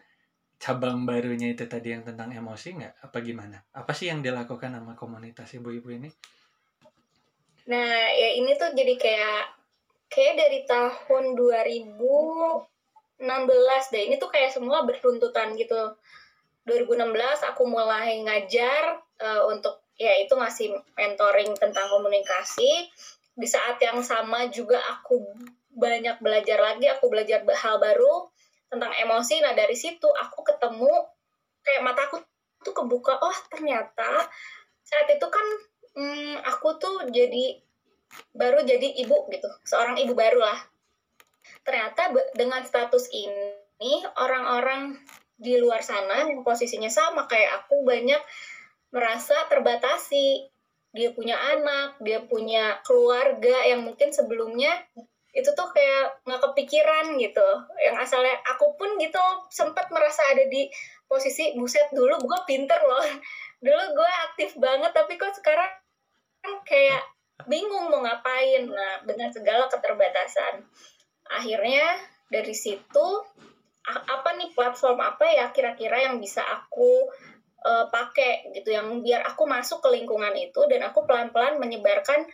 cabang 0.60 1.08
barunya 1.08 1.56
itu 1.56 1.64
tadi 1.64 1.96
yang 1.96 2.04
tentang 2.04 2.36
emosi 2.36 2.76
nggak? 2.76 2.94
Apa 3.08 3.24
gimana? 3.24 3.64
Apa 3.72 3.96
sih 3.96 4.12
yang 4.12 4.20
dilakukan 4.20 4.76
sama 4.76 4.92
komunitas 4.92 5.56
ibu-ibu 5.56 5.88
ini? 5.88 6.12
Nah 7.72 8.12
ya 8.12 8.28
ini 8.36 8.52
tuh 8.60 8.76
jadi 8.76 8.92
kayak 9.00 9.42
kayak 10.12 10.34
dari 10.36 10.60
tahun 10.68 11.32
2016 13.20 13.92
deh. 13.92 14.02
Ini 14.12 14.16
tuh 14.20 14.28
kayak 14.28 14.52
semua 14.52 14.84
bertuntutan 14.84 15.56
gitu. 15.56 15.96
2016 16.66 17.06
aku 17.46 17.62
mulai 17.64 18.20
ngajar 18.26 18.98
uh, 19.22 19.42
untuk 19.48 19.86
ya 19.96 20.12
itu 20.20 20.34
ngasih 20.34 20.74
mentoring 20.98 21.54
tentang 21.56 21.86
komunikasi. 21.88 22.90
Di 23.36 23.48
saat 23.48 23.78
yang 23.80 24.02
sama 24.02 24.48
juga 24.52 24.80
aku 24.96 25.22
banyak 25.76 26.24
belajar 26.24 26.56
lagi 26.56 26.88
aku 26.88 27.12
belajar 27.12 27.44
hal 27.44 27.76
baru 27.78 28.28
tentang 28.68 28.92
emosi. 28.92 29.40
Nah 29.44 29.52
dari 29.54 29.76
situ 29.76 30.08
aku 30.08 30.42
ketemu 30.42 30.90
kayak 31.62 31.82
mataku 31.84 32.20
tuh 32.64 32.74
kebuka 32.74 33.14
oh 33.20 33.36
ternyata 33.52 34.26
saat 34.82 35.06
itu 35.10 35.26
kan 35.28 35.46
hmm, 35.94 36.42
aku 36.46 36.78
tuh 36.82 37.06
jadi 37.14 37.62
baru 38.34 38.66
jadi 38.66 39.00
ibu 39.06 39.30
gitu. 39.30 39.48
Seorang 39.62 39.96
ibu 40.02 40.18
baru 40.18 40.42
lah 40.42 40.58
ternyata 41.66 42.14
dengan 42.38 42.62
status 42.62 43.10
ini 43.10 44.06
orang-orang 44.14 45.02
di 45.36 45.60
luar 45.60 45.84
sana 45.84 46.24
yang 46.24 46.40
posisinya 46.40 46.88
sama 46.88 47.28
kayak 47.28 47.64
aku 47.64 47.84
banyak 47.84 48.22
merasa 48.94 49.36
terbatasi. 49.52 50.48
Dia 50.96 51.12
punya 51.12 51.36
anak 51.36 52.00
dia 52.00 52.24
punya 52.24 52.80
keluarga 52.80 53.68
yang 53.68 53.84
mungkin 53.84 54.16
sebelumnya 54.16 54.72
itu 55.36 55.52
tuh 55.52 55.68
kayak 55.76 56.24
nggak 56.24 56.40
kepikiran 56.40 57.20
gitu. 57.20 57.48
Yang 57.84 57.96
asalnya 58.08 58.40
aku 58.48 58.72
pun 58.80 58.96
gitu 58.96 59.20
sempat 59.52 59.92
merasa 59.92 60.24
ada 60.32 60.48
di 60.48 60.72
posisi 61.04 61.52
buset 61.52 61.92
dulu 61.92 62.16
gue 62.16 62.38
pinter 62.48 62.80
loh. 62.80 63.04
Dulu 63.56 63.82
gue 63.96 64.10
aktif 64.32 64.56
banget 64.60 64.92
tapi 64.92 65.16
kok 65.16 65.32
sekarang 65.36 65.68
kayak 66.64 67.04
bingung 67.44 67.92
mau 67.92 68.00
ngapain. 68.00 68.64
Nah 68.64 69.04
dengan 69.04 69.28
segala 69.28 69.68
keterbatasan 69.68 70.64
akhirnya 71.32 71.98
dari 72.30 72.54
situ 72.54 73.06
apa 73.86 74.34
nih 74.34 74.50
platform 74.50 74.98
apa 74.98 75.26
ya 75.30 75.46
kira-kira 75.54 76.10
yang 76.10 76.18
bisa 76.18 76.42
aku 76.42 77.06
uh, 77.62 77.86
pakai 77.86 78.50
gitu 78.50 78.74
yang 78.74 78.98
biar 78.98 79.22
aku 79.22 79.46
masuk 79.46 79.78
ke 79.78 79.88
lingkungan 79.94 80.34
itu 80.34 80.58
dan 80.66 80.82
aku 80.90 81.06
pelan-pelan 81.06 81.62
menyebarkan 81.62 82.26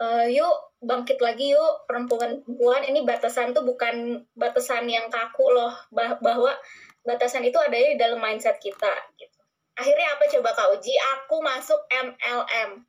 uh, 0.00 0.24
yuk 0.24 0.72
bangkit 0.80 1.20
lagi 1.20 1.52
yuk 1.52 1.84
perempuan-perempuan 1.84 2.88
ini 2.88 3.04
batasan 3.04 3.52
tuh 3.52 3.68
bukan 3.68 4.24
batasan 4.32 4.88
yang 4.88 5.12
kaku 5.12 5.52
loh 5.52 5.76
bah 5.92 6.16
bahwa 6.24 6.56
batasan 7.04 7.44
itu 7.44 7.56
ada 7.60 7.76
di 7.76 7.96
dalam 8.00 8.20
mindset 8.20 8.56
kita 8.60 8.92
gitu. 9.16 9.38
Akhirnya 9.76 10.12
apa 10.12 10.24
coba 10.28 10.50
Kak 10.52 10.68
Uji? 10.76 10.92
Aku 11.16 11.40
masuk 11.40 11.80
MLM. 11.88 12.84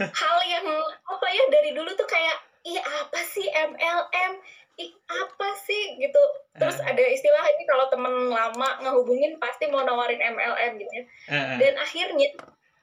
Hal 0.00 0.38
yang 0.48 0.66
apa 1.04 1.26
ya 1.28 1.44
dari 1.52 1.70
dulu 1.76 1.90
tuh 1.98 2.08
kayak 2.08 2.36
ih 2.64 2.78
apa 2.80 3.20
sih 3.26 3.46
MLM? 3.48 4.32
Ih 4.80 4.92
apa 5.08 5.48
sih 5.60 6.00
gitu. 6.00 6.22
Terus 6.56 6.80
uh. 6.80 6.88
ada 6.88 7.02
istilah 7.04 7.44
ini 7.58 7.64
kalau 7.68 7.86
temen 7.92 8.32
lama 8.32 8.68
ngehubungin 8.80 9.36
pasti 9.36 9.68
mau 9.68 9.84
nawarin 9.84 10.20
MLM 10.20 10.80
gitu 10.80 10.92
ya. 10.92 11.04
Uh. 11.28 11.56
Dan 11.60 11.74
akhirnya 11.76 12.28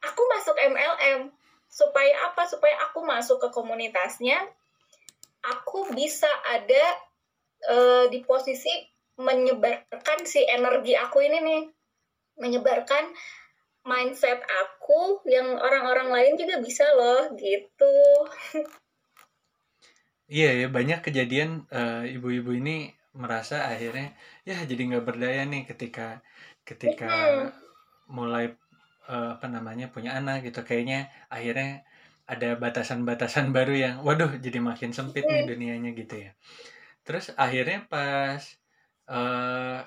aku 0.06 0.22
masuk 0.38 0.56
MLM 0.62 1.34
supaya 1.68 2.32
apa 2.32 2.48
supaya 2.48 2.76
aku 2.90 3.04
masuk 3.04 3.44
ke 3.44 3.50
komunitasnya 3.52 4.40
aku 5.44 5.92
bisa 5.94 6.28
ada 6.48 6.86
uh, 7.72 8.06
di 8.08 8.24
posisi 8.24 8.72
menyebarkan 9.18 10.24
si 10.24 10.46
energi 10.46 10.94
aku 10.94 11.26
ini 11.26 11.38
nih 11.42 11.62
menyebarkan 12.38 13.10
mindset 13.88 14.44
aku 14.44 15.24
yang 15.24 15.56
orang-orang 15.56 16.12
lain 16.12 16.34
juga 16.36 16.60
bisa 16.60 16.84
loh 16.94 17.32
gitu. 17.40 17.96
Iya 20.28 20.52
ya 20.60 20.68
banyak 20.68 21.00
kejadian 21.08 21.72
uh, 21.72 22.04
ibu-ibu 22.04 22.52
ini 22.52 22.92
merasa 23.16 23.72
akhirnya 23.72 24.12
ya 24.44 24.60
jadi 24.68 24.92
nggak 24.92 25.06
berdaya 25.08 25.48
nih 25.48 25.64
ketika 25.64 26.20
ketika 26.68 27.08
hmm. 27.08 27.48
mulai 28.12 28.52
uh, 29.08 29.40
apa 29.40 29.48
namanya 29.48 29.88
punya 29.88 30.20
anak 30.20 30.44
gitu. 30.44 30.68
Kayaknya 30.68 31.08
akhirnya 31.32 31.88
ada 32.28 32.60
batasan-batasan 32.60 33.56
baru 33.56 33.72
yang 33.72 33.96
waduh 34.04 34.36
jadi 34.36 34.60
makin 34.60 34.92
sempit 34.92 35.24
nih 35.24 35.48
dunianya 35.48 35.96
gitu 35.96 36.28
ya. 36.28 36.36
Terus 37.08 37.32
akhirnya 37.40 37.88
pas 37.88 38.44
uh, 39.08 39.80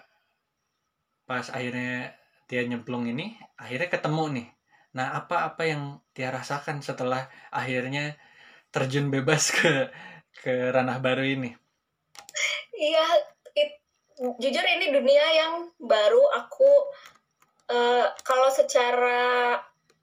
pas 1.28 1.46
akhirnya 1.52 2.16
dia 2.50 2.66
nyemplung 2.66 3.06
ini 3.06 3.38
akhirnya 3.54 3.86
ketemu 3.86 4.24
nih. 4.34 4.48
Nah 4.98 5.14
apa-apa 5.22 5.62
yang 5.62 6.02
dia 6.10 6.34
rasakan 6.34 6.82
setelah 6.82 7.30
akhirnya 7.54 8.18
terjun 8.74 9.14
bebas 9.14 9.54
ke 9.54 9.86
ke 10.42 10.74
ranah 10.74 10.98
baru 10.98 11.22
ini? 11.22 11.54
Iya 12.74 13.06
jujur 14.20 14.64
ini 14.66 14.92
dunia 14.92 15.24
yang 15.32 15.52
baru 15.80 16.20
aku 16.36 16.70
uh, 17.72 18.06
kalau 18.20 18.50
secara 18.52 19.56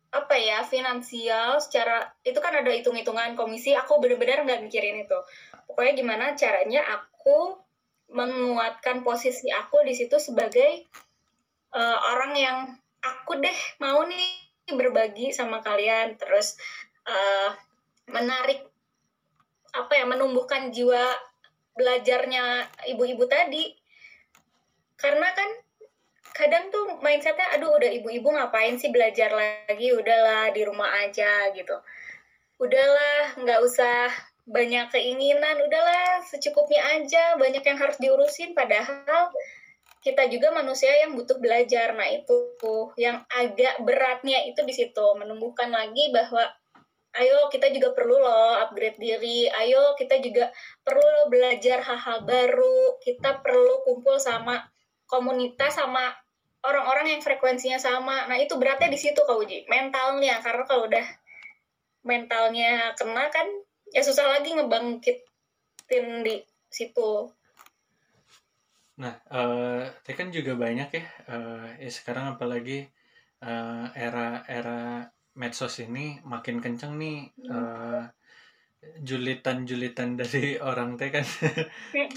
apa 0.07 0.35
ya 0.39 0.63
finansial 0.63 1.61
secara 1.61 2.09
itu 2.23 2.39
kan 2.39 2.55
ada 2.55 2.71
hitung-hitungan 2.71 3.37
komisi 3.37 3.75
aku 3.75 3.99
benar-benar 3.99 4.47
nggak 4.47 4.63
mikirin 4.63 5.03
itu. 5.03 5.19
Pokoknya 5.67 5.93
gimana 5.93 6.25
caranya 6.33 6.81
aku 6.87 7.59
menguatkan 8.07 9.03
posisi 9.03 9.51
aku 9.51 9.83
di 9.83 9.91
situ 9.91 10.15
sebagai 10.15 10.87
uh, 11.73 11.97
orang 12.15 12.33
yang 12.37 12.57
aku 13.01 13.39
deh 13.39 13.57
mau 13.79 14.03
nih 14.07 14.47
berbagi 14.75 15.31
sama 15.31 15.63
kalian 15.63 16.19
terus 16.19 16.59
uh, 17.07 17.55
menarik 18.11 18.67
apa 19.75 19.93
ya 19.93 20.05
menumbuhkan 20.07 20.71
jiwa 20.71 21.15
belajarnya 21.77 22.65
ibu-ibu 22.89 23.29
tadi. 23.29 23.71
Karena 24.97 25.29
kan 25.31 25.49
kadang 26.33 26.73
tuh 26.73 26.97
mindsetnya 27.05 27.53
aduh 27.53 27.77
udah 27.77 27.89
ibu-ibu 28.01 28.33
ngapain 28.33 28.81
sih 28.81 28.89
belajar 28.89 29.29
lagi? 29.31 29.93
Udahlah 29.93 30.49
di 30.51 30.65
rumah 30.65 30.89
aja 31.05 31.53
gitu. 31.53 31.77
Udahlah 32.57 33.37
nggak 33.37 33.59
usah 33.61 34.09
banyak 34.49 34.89
keinginan. 34.89 35.61
Udahlah 35.61 36.25
secukupnya 36.25 36.81
aja 36.97 37.37
banyak 37.37 37.61
yang 37.61 37.77
harus 37.77 38.01
diurusin. 38.01 38.57
Padahal 38.57 39.29
kita 40.07 40.31
juga 40.31 40.55
manusia 40.55 40.87
yang 41.03 41.19
butuh 41.19 41.35
belajar. 41.43 41.91
Nah 41.91 42.07
itu 42.07 42.55
yang 42.95 43.27
agak 43.27 43.83
beratnya 43.83 44.39
itu 44.47 44.63
di 44.63 44.71
situ. 44.71 45.03
Menumbuhkan 45.19 45.67
lagi 45.67 46.07
bahwa 46.15 46.47
ayo 47.19 47.51
kita 47.51 47.67
juga 47.75 47.91
perlu 47.91 48.15
loh 48.15 48.55
upgrade 48.63 48.95
diri. 48.95 49.51
Ayo 49.51 49.99
kita 49.99 50.23
juga 50.23 50.47
perlu 50.79 51.03
loh 51.03 51.27
belajar 51.27 51.83
hal-hal 51.83 52.23
baru. 52.23 52.95
Kita 53.03 53.43
perlu 53.43 53.83
kumpul 53.83 54.15
sama 54.15 54.63
komunitas 55.11 55.75
sama 55.75 56.15
orang-orang 56.63 57.19
yang 57.19 57.21
frekuensinya 57.21 57.75
sama. 57.75 58.31
Nah 58.31 58.39
itu 58.39 58.55
beratnya 58.55 58.87
di 58.87 58.99
situ 58.99 59.19
kau 59.27 59.43
uji 59.43 59.67
mentalnya. 59.67 60.39
Karena 60.39 60.63
kalau 60.63 60.87
udah 60.87 61.07
mentalnya 62.07 62.95
kena 62.95 63.27
kan 63.27 63.47
ya 63.91 63.99
susah 63.99 64.39
lagi 64.39 64.55
ngebangkitin 64.55 66.23
di 66.23 66.39
situ 66.71 67.27
Nah, 68.97 69.13
eh 69.29 69.83
tadi 70.01 70.13
kan 70.17 70.27
juga 70.33 70.57
banyak 70.57 70.89
ya, 70.97 71.03
eh 71.29 71.67
ya 71.85 71.89
sekarang 71.97 72.25
apalagi 72.33 72.89
eh, 73.45 73.85
era-era 73.93 75.05
medsos 75.37 75.77
ini 75.85 76.17
makin 76.25 76.57
kenceng 76.63 76.97
nih 76.97 77.29
eh, 77.53 78.01
julitan-julitan 79.01 80.15
dari 80.21 80.57
orang 80.57 80.97
teh 80.97 81.09
kan 81.13 81.25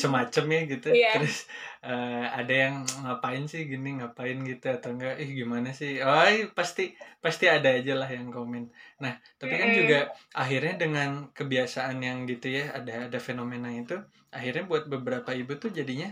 cemacem 0.00 0.46
ya 0.48 0.60
gitu. 0.72 0.88
Iya. 0.92 1.12
Terus 1.20 1.36
eh, 1.84 2.26
ada 2.40 2.54
yang 2.64 2.74
ngapain 3.04 3.44
sih 3.44 3.68
gini, 3.68 4.00
ngapain 4.00 4.40
gitu 4.44 4.66
atau 4.72 4.96
enggak, 4.96 5.20
ih 5.20 5.30
gimana 5.36 5.76
sih? 5.76 6.00
Oh, 6.00 6.24
pasti 6.56 6.96
pasti 7.20 7.44
ada 7.48 7.68
aja 7.76 7.92
lah 7.96 8.08
yang 8.08 8.32
komen. 8.32 8.72
Nah, 9.04 9.20
tapi 9.36 9.54
kan 9.60 9.68
juga 9.76 9.98
akhirnya 10.32 10.74
dengan 10.80 11.10
kebiasaan 11.36 12.00
yang 12.00 12.24
gitu 12.24 12.48
ya, 12.48 12.72
ada 12.72 13.08
ada 13.12 13.18
fenomena 13.20 13.68
itu, 13.68 14.00
akhirnya 14.32 14.64
buat 14.64 14.88
beberapa 14.88 15.36
ibu 15.36 15.52
tuh 15.60 15.72
jadinya 15.72 16.08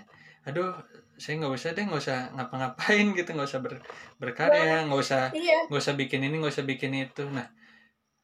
aduh 0.46 0.70
saya 1.18 1.34
nggak 1.42 1.54
usah 1.58 1.70
deh 1.76 1.84
nggak 1.88 2.02
usah 2.04 2.18
ngapa-ngapain 2.34 3.06
gitu 3.18 3.28
nggak 3.34 3.48
usah 3.50 3.60
ber- 3.64 3.84
berkarya 4.22 4.86
nggak 4.86 5.00
usah 5.04 5.22
iya. 5.34 5.58
nggak 5.66 5.80
usah 5.82 5.94
bikin 6.00 6.20
ini 6.26 6.34
nggak 6.40 6.54
usah 6.54 6.66
bikin 6.66 6.92
itu. 6.94 7.22
Nah 7.36 7.46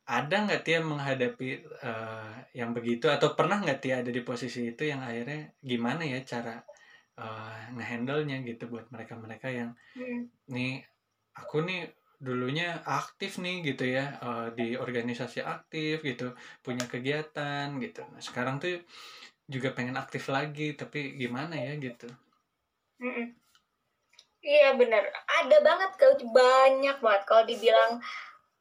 ada 0.04 0.36
nggak 0.44 0.62
Tia 0.66 0.78
menghadapi 0.84 1.48
eh, 1.88 2.32
yang 2.60 2.70
begitu? 2.76 3.08
Atau 3.08 3.32
pernah 3.38 3.56
nggak 3.62 3.78
Tia 3.82 3.94
ada 4.04 4.10
di 4.12 4.20
posisi 4.20 4.60
itu 4.70 4.82
yang 4.84 5.00
akhirnya 5.00 5.48
gimana 5.64 6.02
ya 6.04 6.20
cara 6.22 6.60
eh, 7.18 7.60
ngehandle-nya 7.76 8.36
gitu 8.48 8.64
buat 8.72 8.86
mereka-mereka 8.94 9.48
yang 9.52 9.70
Hmm. 9.94 10.26
nih 10.50 10.82
aku 11.38 11.62
nih 11.62 11.86
dulunya 12.18 12.82
aktif 12.82 13.38
nih 13.44 13.56
gitu 13.68 13.84
ya 13.96 14.04
eh, 14.26 14.46
di 14.58 14.66
organisasi 14.74 15.38
aktif 15.44 16.02
gitu 16.04 16.34
punya 16.64 16.84
kegiatan 16.92 17.66
gitu. 17.84 18.02
Nah 18.12 18.22
sekarang 18.22 18.58
tuh 18.62 18.82
juga 19.44 19.76
pengen 19.76 19.96
aktif 20.00 20.32
lagi 20.32 20.72
tapi 20.72 21.20
gimana 21.20 21.56
ya 21.56 21.76
gitu. 21.76 22.08
Mm-mm. 23.00 23.36
Iya 24.44 24.76
benar, 24.76 25.08
ada 25.24 25.56
banget 25.64 25.90
kalau 25.96 26.20
banyak 26.20 27.00
banget. 27.00 27.22
Kalau 27.24 27.44
dibilang 27.48 27.96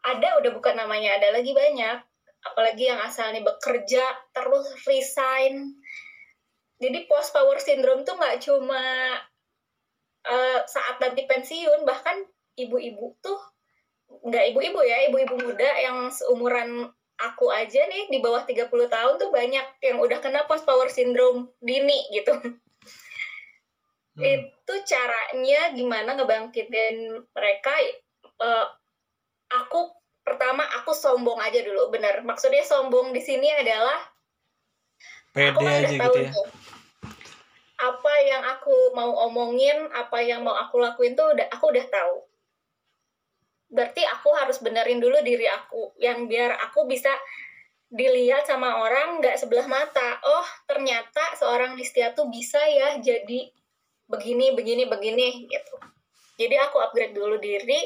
ada 0.04 0.40
udah 0.40 0.52
bukan 0.56 0.80
namanya 0.80 1.20
ada 1.20 1.36
lagi 1.36 1.52
banyak, 1.52 2.00
apalagi 2.44 2.88
yang 2.88 3.04
asalnya 3.04 3.44
bekerja 3.44 4.04
terus 4.32 4.68
resign. 4.88 5.76
Jadi 6.80 7.08
post 7.08 7.36
power 7.36 7.60
syndrome 7.60 8.08
tuh 8.08 8.16
nggak 8.16 8.40
cuma 8.48 8.84
eh, 10.24 10.60
saat 10.68 11.04
nanti 11.04 11.28
pensiun, 11.28 11.84
bahkan 11.84 12.24
ibu-ibu 12.56 13.20
tuh 13.20 13.40
nggak 14.24 14.56
ibu-ibu 14.56 14.80
ya, 14.88 15.08
ibu-ibu 15.12 15.36
muda 15.36 15.70
yang 15.84 16.08
seumuran 16.12 16.92
aku 17.20 17.50
aja 17.54 17.86
nih 17.88 18.10
di 18.10 18.20
bawah 18.20 18.44
30 18.46 18.70
tahun 18.70 19.14
tuh 19.22 19.30
banyak 19.30 19.66
yang 19.86 19.98
udah 20.02 20.20
kena 20.20 20.46
post 20.50 20.66
power 20.66 20.90
syndrome 20.90 21.50
dini 21.62 22.10
gitu. 22.14 22.34
Hmm. 24.14 24.22
itu 24.22 24.74
caranya 24.86 25.74
gimana 25.74 26.14
ngebangkitin 26.14 27.26
mereka 27.34 27.74
eh, 27.82 28.68
aku 29.50 29.90
pertama 30.22 30.62
aku 30.78 30.94
sombong 30.94 31.42
aja 31.42 31.66
dulu 31.66 31.90
bener. 31.90 32.22
Maksudnya 32.22 32.62
sombong 32.62 33.10
di 33.10 33.22
sini 33.26 33.50
adalah 33.50 34.14
aku 35.34 35.60
pede 35.60 35.66
kan 35.66 35.66
aja 35.66 35.88
udah 35.90 35.98
tahu 35.98 36.14
gitu 36.14 36.20
ya. 36.22 36.30
tuh 36.30 36.48
apa 37.84 38.14
yang 38.24 38.44
aku 38.48 38.76
mau 38.96 39.12
omongin 39.28 39.92
apa 39.92 40.24
yang 40.24 40.46
mau 40.46 40.56
aku 40.56 40.80
lakuin 40.80 41.20
tuh 41.20 41.36
udah 41.36 41.52
aku 41.52 41.74
udah 41.74 41.86
tahu 41.92 42.16
berarti 43.74 44.06
aku 44.06 44.30
harus 44.38 44.62
benerin 44.62 45.02
dulu 45.02 45.18
diri 45.26 45.50
aku 45.50 45.98
yang 45.98 46.30
biar 46.30 46.54
aku 46.70 46.86
bisa 46.86 47.10
dilihat 47.90 48.46
sama 48.46 48.82
orang 48.86 49.18
nggak 49.18 49.38
sebelah 49.38 49.66
mata. 49.66 50.22
Oh 50.22 50.46
ternyata 50.70 51.34
seorang 51.38 51.74
Listia 51.74 52.14
tuh 52.14 52.30
bisa 52.30 52.62
ya 52.70 53.02
jadi 53.02 53.50
begini 54.06 54.54
begini 54.54 54.86
begini 54.86 55.50
gitu. 55.50 55.76
Jadi 56.38 56.56
aku 56.62 56.82
upgrade 56.82 57.18
dulu 57.18 57.42
diri 57.42 57.82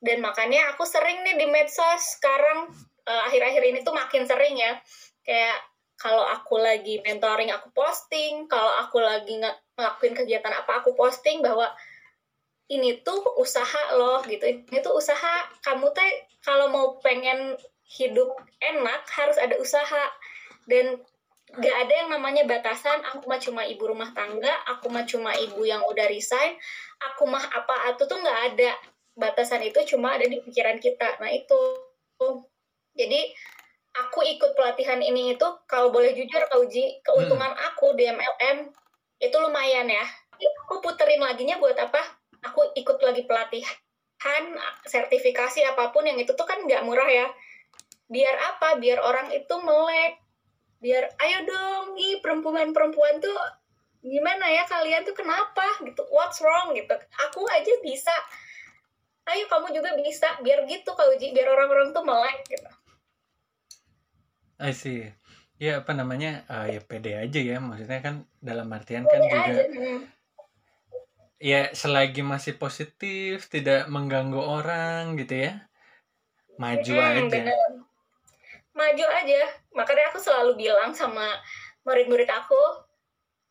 dan 0.00 0.20
makanya 0.20 0.76
aku 0.76 0.84
sering 0.84 1.24
nih 1.24 1.36
di 1.36 1.46
medsos 1.48 2.20
sekarang 2.20 2.68
eh, 3.08 3.22
akhir-akhir 3.28 3.62
ini 3.64 3.78
tuh 3.80 3.96
makin 3.96 4.28
sering 4.28 4.60
ya. 4.60 4.76
Kayak 5.24 5.56
kalau 6.00 6.24
aku 6.24 6.56
lagi 6.56 7.00
mentoring 7.04 7.52
aku 7.52 7.68
posting. 7.76 8.48
Kalau 8.48 8.72
aku 8.80 9.04
lagi 9.04 9.36
nge- 9.36 9.60
ngelakuin 9.76 10.16
kegiatan 10.16 10.52
apa 10.52 10.80
aku 10.80 10.96
posting 10.96 11.44
bahwa 11.44 11.68
ini 12.70 13.02
tuh 13.02 13.18
usaha 13.34 13.98
loh 13.98 14.22
gitu. 14.30 14.46
Ini 14.46 14.78
tuh 14.78 14.94
usaha 14.94 15.50
kamu 15.66 15.90
teh 15.90 16.10
kalau 16.46 16.70
mau 16.70 16.86
pengen 17.02 17.58
hidup 17.98 18.30
enak 18.62 19.02
harus 19.10 19.36
ada 19.42 19.58
usaha. 19.58 20.06
Dan 20.70 21.02
gak 21.58 21.76
ada 21.86 21.92
yang 22.06 22.08
namanya 22.14 22.46
batasan 22.46 23.02
aku 23.10 23.26
mah 23.26 23.42
cuma 23.42 23.66
ibu 23.66 23.82
rumah 23.82 24.14
tangga 24.14 24.54
aku 24.70 24.86
mah 24.86 25.02
cuma 25.02 25.34
ibu 25.34 25.66
yang 25.66 25.82
udah 25.90 26.06
resign 26.06 26.54
aku 27.10 27.26
mah 27.26 27.42
apa 27.42 27.90
itu 27.90 28.06
tuh 28.06 28.18
nggak 28.22 28.40
ada. 28.54 28.70
Batasan 29.18 29.66
itu 29.66 29.82
cuma 29.90 30.14
ada 30.14 30.30
di 30.30 30.38
pikiran 30.38 30.78
kita. 30.78 31.18
Nah 31.18 31.28
itu. 31.34 31.58
Jadi 32.94 33.20
aku 33.98 34.22
ikut 34.22 34.54
pelatihan 34.54 35.02
ini 35.02 35.34
itu 35.34 35.46
kalau 35.66 35.90
boleh 35.90 36.14
jujur 36.14 36.46
kau 36.46 36.62
uji 36.62 37.02
keuntungan 37.02 37.50
aku 37.50 37.98
di 37.98 38.06
MLM 38.06 38.70
itu 39.18 39.36
lumayan 39.42 39.90
ya. 39.90 40.06
Aku 40.70 40.78
puterin 40.78 41.20
laginya 41.20 41.58
buat 41.58 41.74
apa 41.76 42.19
aku 42.44 42.72
ikut 42.76 42.98
lagi 43.00 43.22
pelatihan 43.28 44.44
sertifikasi 44.84 45.64
apa 45.64 45.92
pun 45.92 46.04
yang 46.04 46.20
itu 46.20 46.32
tuh 46.36 46.44
kan 46.44 46.60
nggak 46.64 46.84
murah 46.84 47.08
ya. 47.08 47.26
Biar 48.10 48.36
apa? 48.52 48.76
Biar 48.76 49.00
orang 49.00 49.32
itu 49.32 49.54
melek. 49.62 50.20
Biar 50.80 51.12
ayo 51.20 51.38
dong 51.44 51.96
ih 52.00 52.20
perempuan-perempuan 52.24 53.20
tuh 53.20 53.36
gimana 54.00 54.48
ya 54.48 54.64
kalian 54.68 55.04
tuh 55.04 55.16
kenapa? 55.16 55.64
Gitu. 55.84 56.02
What's 56.12 56.40
wrong? 56.44 56.76
Gitu. 56.76 56.92
Aku 57.30 57.44
aja 57.48 57.72
bisa. 57.84 58.12
Ayo 59.28 59.48
kamu 59.48 59.72
juga 59.72 59.96
bisa. 59.96 60.40
Biar 60.44 60.64
gitu 60.68 60.92
kau 60.92 61.08
uji 61.12 61.32
biar 61.32 61.48
orang-orang 61.52 61.92
tuh 61.92 62.04
melek 62.04 62.44
gitu. 62.48 62.70
I 64.60 64.76
see. 64.76 65.08
Ya 65.60 65.84
apa 65.84 65.92
namanya? 65.92 66.44
Eh, 66.48 66.76
ya 66.76 66.80
pede 66.84 67.16
aja 67.16 67.40
ya. 67.40 67.56
Maksudnya 67.60 68.00
kan 68.00 68.24
dalam 68.40 68.68
artian 68.72 69.04
kan 69.04 69.20
Pede 69.20 69.28
juga 69.28 69.38
aja 69.44 69.64
hmm. 69.68 70.19
Ya 71.40 71.72
selagi 71.72 72.20
masih 72.20 72.60
positif 72.60 73.48
tidak 73.48 73.88
mengganggu 73.88 74.38
orang 74.38 75.16
gitu 75.16 75.48
ya. 75.48 75.52
Maju 76.60 76.94
Mm-mm, 76.94 77.26
aja. 77.26 77.28
bener. 77.32 77.72
maju 78.76 79.06
aja. 79.08 79.42
Makanya 79.74 80.12
aku 80.12 80.20
selalu 80.20 80.56
bilang 80.60 80.92
sama 80.92 81.26
murid-murid 81.88 82.28
aku 82.28 82.60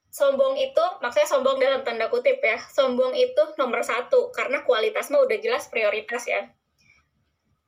sombong 0.10 0.58
itu 0.58 0.86
maksudnya 1.06 1.30
sombong 1.30 1.62
dalam 1.62 1.86
tanda 1.86 2.10
kutip 2.10 2.42
ya 2.42 2.58
sombong 2.74 3.14
itu 3.14 3.44
nomor 3.62 3.86
satu 3.86 4.34
karena 4.34 4.66
kualitas 4.66 5.14
mah 5.14 5.22
udah 5.26 5.38
jelas 5.42 5.70
prioritas 5.70 6.26
ya. 6.30 6.50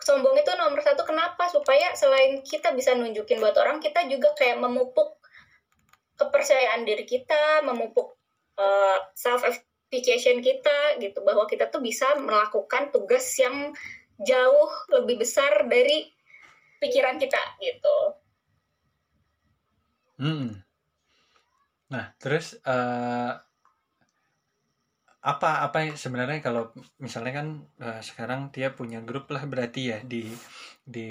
Sombong 0.01 0.33
itu 0.37 0.49
nomor 0.57 0.81
satu 0.81 1.05
kenapa? 1.05 1.45
Supaya 1.49 1.93
selain 1.93 2.41
kita 2.41 2.73
bisa 2.73 2.97
nunjukin 2.97 3.37
buat 3.37 3.53
orang 3.57 3.77
kita 3.77 4.05
juga 4.09 4.33
kayak 4.33 4.57
memupuk 4.57 5.17
kepercayaan 6.17 6.85
diri 6.85 7.05
kita 7.05 7.65
memupuk 7.65 8.17
self 9.17 9.41
efficacious 9.91 10.39
kita 10.39 10.95
gitu 11.03 11.19
bahwa 11.27 11.43
kita 11.43 11.67
tuh 11.67 11.83
bisa 11.83 12.15
melakukan 12.15 12.95
tugas 12.95 13.27
yang 13.35 13.75
jauh 14.15 14.71
lebih 14.95 15.19
besar 15.19 15.67
dari 15.67 16.07
pikiran 16.79 17.19
kita 17.19 17.59
gitu 17.59 18.21
Mm. 20.21 20.53
Nah, 21.89 22.05
terus 22.21 22.53
eh, 22.61 23.33
apa 25.21 25.49
apa 25.65 25.77
yang 25.85 25.97
sebenarnya 25.97 26.39
kalau 26.45 26.69
misalnya 27.01 27.33
kan 27.41 27.47
eh, 27.81 28.01
sekarang 28.05 28.53
Tia 28.53 28.77
punya 28.77 29.01
grup 29.01 29.33
lah 29.33 29.43
berarti 29.49 29.81
ya 29.89 29.99
di 30.05 30.29
di 30.85 31.09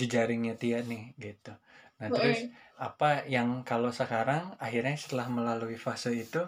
jejaringnya 0.00 0.56
Tia 0.56 0.80
nih 0.80 1.12
gitu. 1.20 1.52
Nah, 2.00 2.08
terus 2.08 2.48
apa 2.80 3.28
yang 3.28 3.62
kalau 3.62 3.92
sekarang 3.92 4.56
akhirnya 4.58 4.96
setelah 4.98 5.28
melalui 5.28 5.76
fase 5.78 6.10
itu 6.16 6.42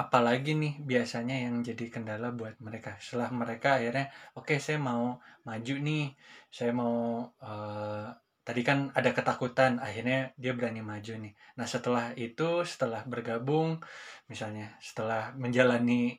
apalagi 0.00 0.56
nih 0.56 0.74
biasanya 0.80 1.36
yang 1.44 1.60
jadi 1.60 1.92
kendala 1.92 2.32
buat 2.32 2.56
mereka. 2.64 2.96
Setelah 3.04 3.28
mereka 3.36 3.76
akhirnya 3.76 4.08
oke 4.32 4.56
saya 4.56 4.80
mau 4.80 5.20
maju 5.44 5.74
nih. 5.76 6.16
Saya 6.48 6.72
mau 6.72 7.28
eh, 7.44 8.08
tadi 8.40 8.62
kan 8.64 8.88
ada 8.96 9.12
ketakutan 9.12 9.76
akhirnya 9.76 10.32
dia 10.40 10.56
berani 10.56 10.80
maju 10.80 11.12
nih. 11.20 11.32
Nah 11.60 11.66
setelah 11.68 12.16
itu 12.16 12.64
setelah 12.64 13.04
bergabung 13.04 13.84
misalnya 14.32 14.72
setelah 14.80 15.36
menjalani 15.36 16.16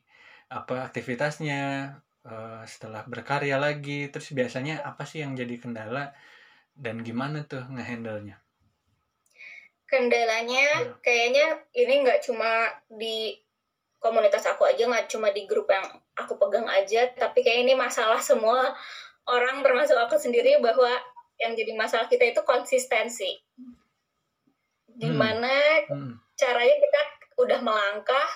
apa 0.53 0.85
aktivitasnya 0.85 1.61
eh, 2.29 2.63
setelah 2.69 3.01
berkarya 3.09 3.57
lagi 3.57 4.13
terus 4.13 4.29
biasanya 4.37 4.85
apa 4.85 5.09
sih 5.09 5.25
yang 5.25 5.33
jadi 5.33 5.57
kendala 5.57 6.13
dan 6.77 7.01
gimana 7.01 7.49
tuh 7.49 7.65
ngehandle-nya? 7.73 8.37
Kendalanya 9.89 10.87
kayaknya 11.03 11.65
ini 11.75 11.93
nggak 12.05 12.23
cuma 12.23 12.69
di 12.87 13.35
komunitas 14.01 14.43
aku 14.49 14.65
aja, 14.65 14.89
nggak 14.89 15.07
cuma 15.07 15.29
di 15.29 15.45
grup 15.45 15.69
yang 15.69 15.85
aku 16.17 16.35
pegang 16.41 16.65
aja, 16.65 17.05
tapi 17.13 17.45
kayak 17.45 17.69
ini 17.69 17.73
masalah 17.77 18.17
semua 18.19 18.73
orang 19.29 19.61
termasuk 19.61 19.93
aku 19.95 20.17
sendiri 20.17 20.57
bahwa 20.57 20.89
yang 21.37 21.53
jadi 21.53 21.77
masalah 21.77 22.09
kita 22.09 22.33
itu 22.33 22.41
konsistensi. 22.41 23.37
Gimana 24.97 25.53
Hmm. 25.87 26.17
caranya 26.33 26.75
kita 26.81 27.01
udah 27.37 27.59
melangkah, 27.61 28.29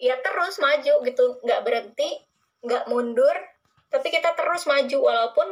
ya 0.00 0.16
terus 0.24 0.56
maju 0.56 1.04
gitu, 1.04 1.24
nggak 1.44 1.62
berhenti, 1.64 2.10
nggak 2.64 2.88
mundur, 2.88 3.36
tapi 3.92 4.08
kita 4.08 4.32
terus 4.32 4.64
maju 4.64 4.98
walaupun 5.04 5.48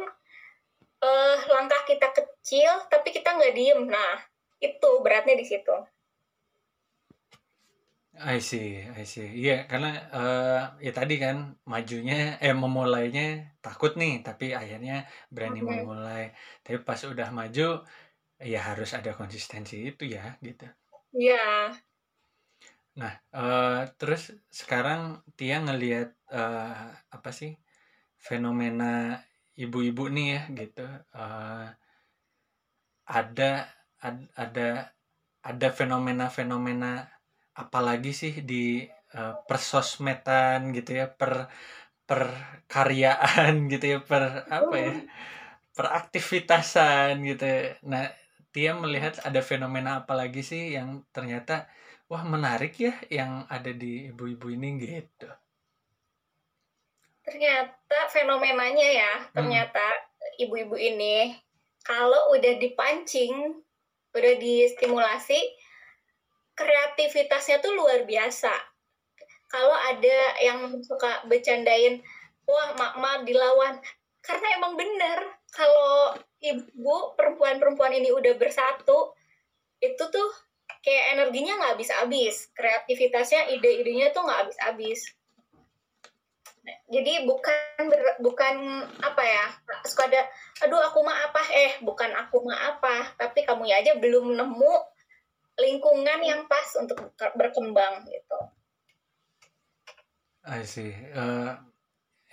eh, 1.03 1.37
langkah 1.51 1.83
kita 1.83 2.09
kecil, 2.15 2.71
tapi 2.87 3.11
kita 3.11 3.35
nggak 3.35 3.53
diem. 3.53 3.91
Nah, 3.91 4.23
itu 4.63 4.89
beratnya 5.03 5.35
di 5.35 5.43
situ. 5.43 5.75
I 8.15 8.37
see, 8.49 8.67
I 8.99 9.03
see. 9.13 9.27
Iya, 9.41 9.53
karena 9.69 9.87
eh, 10.15 10.57
ya 10.85 10.91
tadi 10.97 11.13
kan 11.23 11.35
majunya, 11.73 12.13
eh 12.43 12.53
memulainya 12.63 13.21
takut 13.63 13.91
nih, 14.01 14.11
tapi 14.27 14.45
akhirnya 14.59 14.93
berani 15.33 15.59
Mhm. 15.61 15.67
memulai. 15.69 16.21
Tapi 16.63 16.77
pas 16.87 17.01
udah 17.11 17.27
maju, 17.39 17.61
ya 18.53 18.59
harus 18.69 18.89
ada 18.99 19.11
konsistensi 19.19 19.75
itu 19.89 20.03
ya, 20.15 20.21
gitu. 20.47 20.65
Ya, 21.13 21.73
Nah, 22.99 23.13
eh, 23.33 23.81
terus 23.99 24.21
sekarang 24.59 25.01
Tia 25.37 25.57
ngelihat 25.65 26.09
eh, 26.29 26.85
apa 27.15 27.29
sih 27.39 27.51
fenomena 28.27 28.85
ibu-ibu 29.63 30.03
nih 30.15 30.25
ya, 30.35 30.41
gitu. 30.59 30.81
Eh, 31.17 31.65
ada 33.19 33.51
ad- 34.07 34.31
ada 34.43 34.67
ada 35.43 35.67
fenomena-fenomena 35.79 36.91
apalagi 37.61 38.11
sih 38.21 38.33
di 38.49 38.63
eh, 39.17 39.33
persosmedan 39.47 40.59
gitu 40.77 40.91
ya, 40.99 41.05
per 41.19 41.33
perkaryaan 42.09 43.53
gitu 43.73 43.85
ya, 43.93 43.99
per 44.09 44.23
apa 44.57 44.75
ya, 44.85 44.93
peraktivitasan 45.77 47.13
gitu. 47.29 47.45
ya. 47.45 47.61
Nah, 47.91 48.05
Tia 48.53 48.71
melihat 48.77 49.13
ada 49.27 49.41
fenomena 49.41 49.91
apa 50.05 50.13
lagi 50.21 50.41
sih 50.45 50.63
yang 50.77 51.01
ternyata 51.15 51.65
wah 52.11 52.21
menarik 52.33 52.73
ya 52.77 52.93
yang 53.09 53.31
ada 53.49 53.71
di 53.73 54.13
ibu-ibu 54.13 54.47
ini 54.53 54.69
gitu. 54.77 55.29
ternyata 57.23 57.97
fenomenanya 58.11 58.87
ya, 59.01 59.13
ternyata 59.31 59.83
ibu-ibu 60.43 60.75
ini 60.75 61.31
kalau 61.83 62.35
udah 62.35 62.59
dipancing, 62.59 63.63
udah 64.11 64.33
distimulasi, 64.39 65.39
kreativitasnya 66.53 67.59
tuh 67.61 67.73
luar 67.73 68.05
biasa. 68.05 68.53
Kalau 69.49 69.73
ada 69.73 70.17
yang 70.41 70.81
suka 70.81 71.25
bercandain, 71.29 72.01
wah 72.49 72.73
mak-mak 72.73 73.25
dilawan, 73.29 73.77
karena 74.25 74.47
emang 74.57 74.73
bener 74.73 75.19
kalau 75.53 76.17
ibu 76.41 77.13
perempuan-perempuan 77.13 77.93
ini 77.93 78.09
udah 78.09 78.33
bersatu, 78.33 79.13
itu 79.77 80.03
tuh 80.09 80.29
kayak 80.81 81.19
energinya 81.19 81.59
nggak 81.61 81.73
habis-habis, 81.77 82.49
kreativitasnya, 82.57 83.53
ide-idenya 83.53 84.09
tuh 84.09 84.25
nggak 84.25 84.39
habis-habis. 84.47 85.05
Jadi 86.63 87.27
bukan 87.27 87.91
ber- 87.91 88.19
bukan 88.23 88.55
apa 89.03 89.23
ya, 89.23 89.45
suka 89.83 90.07
ada, 90.07 90.23
aduh 90.63 90.79
aku 90.79 91.03
mah 91.03 91.29
apa, 91.29 91.43
eh 91.51 91.73
bukan 91.83 92.09
aku 92.15 92.39
mah 92.41 92.75
apa, 92.75 93.13
tapi 93.19 93.43
kamu 93.43 93.67
aja 93.67 93.99
belum 93.99 94.33
nemu 94.33 94.73
lingkungan 95.57 96.19
yang 96.23 96.49
pas 96.49 96.69
untuk 96.81 97.13
ber- 97.17 97.35
berkembang 97.37 98.05
gitu. 98.09 98.37
I 100.43 100.67
see. 100.67 100.91
Eh, 100.91 101.53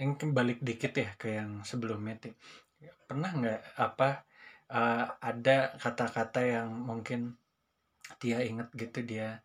yang 0.01 0.17
balik 0.33 0.65
dikit 0.65 0.97
ya 0.97 1.11
ke 1.15 1.37
yang 1.37 1.63
sebelumnya. 1.63 2.19
Pernah 3.07 3.31
nggak 3.37 3.61
apa 3.77 4.25
eh, 4.71 5.07
ada 5.21 5.57
kata-kata 5.77 6.41
yang 6.43 6.69
mungkin 6.73 7.37
Tia 8.19 8.43
inget 8.43 8.69
gitu 8.75 9.07
dia 9.07 9.39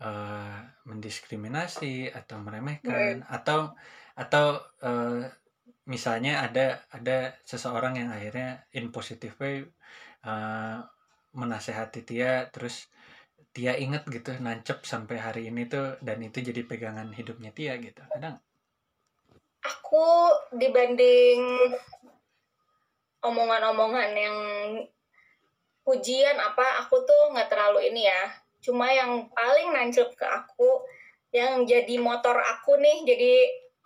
eh, 0.00 0.58
mendiskriminasi 0.88 2.08
atau 2.14 2.40
meremehkan 2.40 3.26
atau 3.28 3.76
atau 4.16 4.46
eh, 4.80 5.28
misalnya 5.86 6.42
ada 6.46 6.82
ada 6.90 7.36
seseorang 7.44 8.00
yang 8.00 8.10
akhirnya 8.10 8.64
in 8.72 8.88
positive 8.88 9.36
way 9.42 9.66
eh, 10.24 10.78
menasehati 11.36 12.00
Tia 12.08 12.48
terus 12.48 12.88
Tia 13.56 13.72
inget 13.72 14.04
gitu 14.12 14.36
nancep 14.36 14.84
sampai 14.84 15.16
hari 15.16 15.48
ini 15.48 15.64
tuh 15.64 15.96
dan 16.04 16.20
itu 16.20 16.44
jadi 16.44 16.60
pegangan 16.68 17.08
hidupnya 17.16 17.56
Tia 17.56 17.80
gitu 17.80 18.04
ada 18.12 18.36
nggak? 18.36 18.44
Aku 19.64 20.28
dibanding 20.52 21.40
omongan-omongan 23.24 24.10
yang 24.12 24.38
pujian 25.88 26.36
apa, 26.36 26.84
aku 26.84 27.08
tuh 27.08 27.32
nggak 27.32 27.48
terlalu 27.48 27.88
ini 27.88 28.04
ya. 28.04 28.24
Cuma 28.60 28.92
yang 28.92 29.32
paling 29.32 29.72
nancep 29.72 30.12
ke 30.12 30.26
aku, 30.28 30.84
yang 31.32 31.64
jadi 31.64 31.96
motor 31.96 32.36
aku 32.36 32.76
nih, 32.76 33.08
jadi 33.08 33.32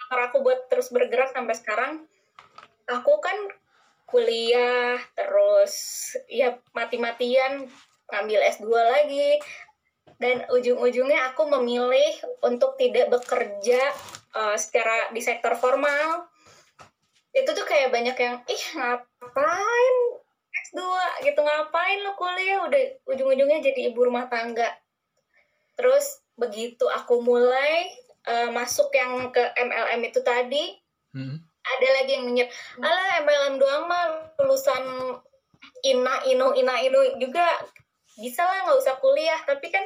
motor 0.02 0.18
aku 0.26 0.36
buat 0.42 0.66
terus 0.66 0.90
bergerak 0.90 1.30
sampai 1.30 1.54
sekarang. 1.54 1.92
Aku 2.90 3.22
kan 3.22 3.36
kuliah, 4.10 4.98
terus 5.14 6.10
ya 6.26 6.58
mati-matian 6.74 7.70
ngambil 8.12 8.40
S2 8.50 8.66
lagi, 8.68 9.38
dan 10.20 10.44
ujung-ujungnya 10.52 11.32
aku 11.32 11.48
memilih 11.48 12.12
untuk 12.44 12.76
tidak 12.76 13.08
bekerja 13.08 13.80
uh, 14.36 14.56
secara 14.58 15.10
di 15.14 15.22
sektor 15.24 15.56
formal. 15.56 16.28
Itu 17.30 17.54
tuh 17.54 17.64
kayak 17.64 17.94
banyak 17.94 18.16
yang 18.18 18.36
ih 18.44 18.64
ngapain 18.76 19.96
S2 20.70 20.80
gitu 21.24 21.40
ngapain 21.40 21.98
lo 22.02 22.18
kuliah? 22.18 22.66
Udah 22.66 22.82
ujung-ujungnya 23.06 23.62
jadi 23.62 23.94
ibu 23.94 24.06
rumah 24.06 24.26
tangga. 24.26 24.66
Terus 25.78 26.20
begitu 26.36 26.84
aku 26.90 27.22
mulai 27.22 27.88
uh, 28.28 28.50
masuk 28.52 28.92
yang 28.92 29.32
ke 29.32 29.40
MLM 29.56 30.00
itu 30.04 30.20
tadi 30.20 30.80
Hmm. 31.10 31.42
ada 31.66 31.88
lagi 31.90 32.14
yang 32.14 32.30
nyinyir 32.30 32.46
alah 32.78 33.18
MLM 33.26 33.58
doang 33.58 33.90
mah 33.90 34.30
lulusan 34.38 34.84
ina 35.82 36.22
inu 36.30 36.54
ina 36.54 36.78
inu 36.86 37.18
juga 37.18 37.42
bisa 38.20 38.44
lah 38.44 38.68
nggak 38.68 38.78
usah 38.78 38.96
kuliah. 39.00 39.40
Tapi 39.48 39.66
kan 39.72 39.84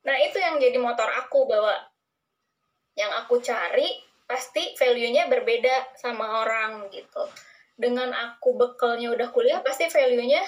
nah 0.00 0.16
itu 0.16 0.40
yang 0.40 0.56
jadi 0.56 0.80
motor 0.80 1.04
aku 1.06 1.44
bahwa 1.44 1.76
yang 2.96 3.12
aku 3.20 3.38
cari 3.44 3.86
pasti 4.24 4.72
value-nya 4.74 5.28
berbeda 5.28 5.94
sama 6.00 6.42
orang 6.42 6.88
gitu. 6.88 7.28
Dengan 7.76 8.12
aku 8.16 8.56
bekalnya 8.56 9.12
udah 9.12 9.28
kuliah 9.28 9.60
pasti 9.60 9.92
value-nya 9.92 10.40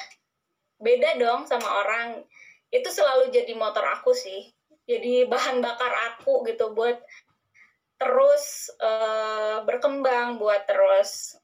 beda 0.81 1.21
dong 1.21 1.45
sama 1.45 1.69
orang. 1.85 2.25
Itu 2.73 2.89
selalu 2.89 3.29
jadi 3.29 3.53
motor 3.53 3.85
aku 3.85 4.17
sih. 4.17 4.49
Jadi 4.89 5.29
bahan 5.29 5.61
bakar 5.63 5.93
aku 6.13 6.43
gitu 6.49 6.73
buat 6.73 6.99
terus 8.01 8.75
eh, 8.83 9.63
berkembang 9.63 10.43
buat 10.43 10.67
terus 10.67 11.39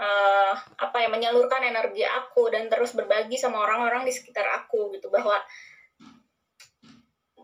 eh, 0.00 0.54
apa 0.56 0.96
ya 0.96 1.08
menyalurkan 1.12 1.60
energi 1.60 2.02
aku 2.08 2.48
dan 2.48 2.72
terus 2.72 2.96
berbagi 2.96 3.36
sama 3.36 3.60
orang-orang 3.60 4.08
di 4.08 4.12
sekitar 4.16 4.48
aku 4.64 4.96
gitu 4.96 5.12
bahwa 5.12 5.36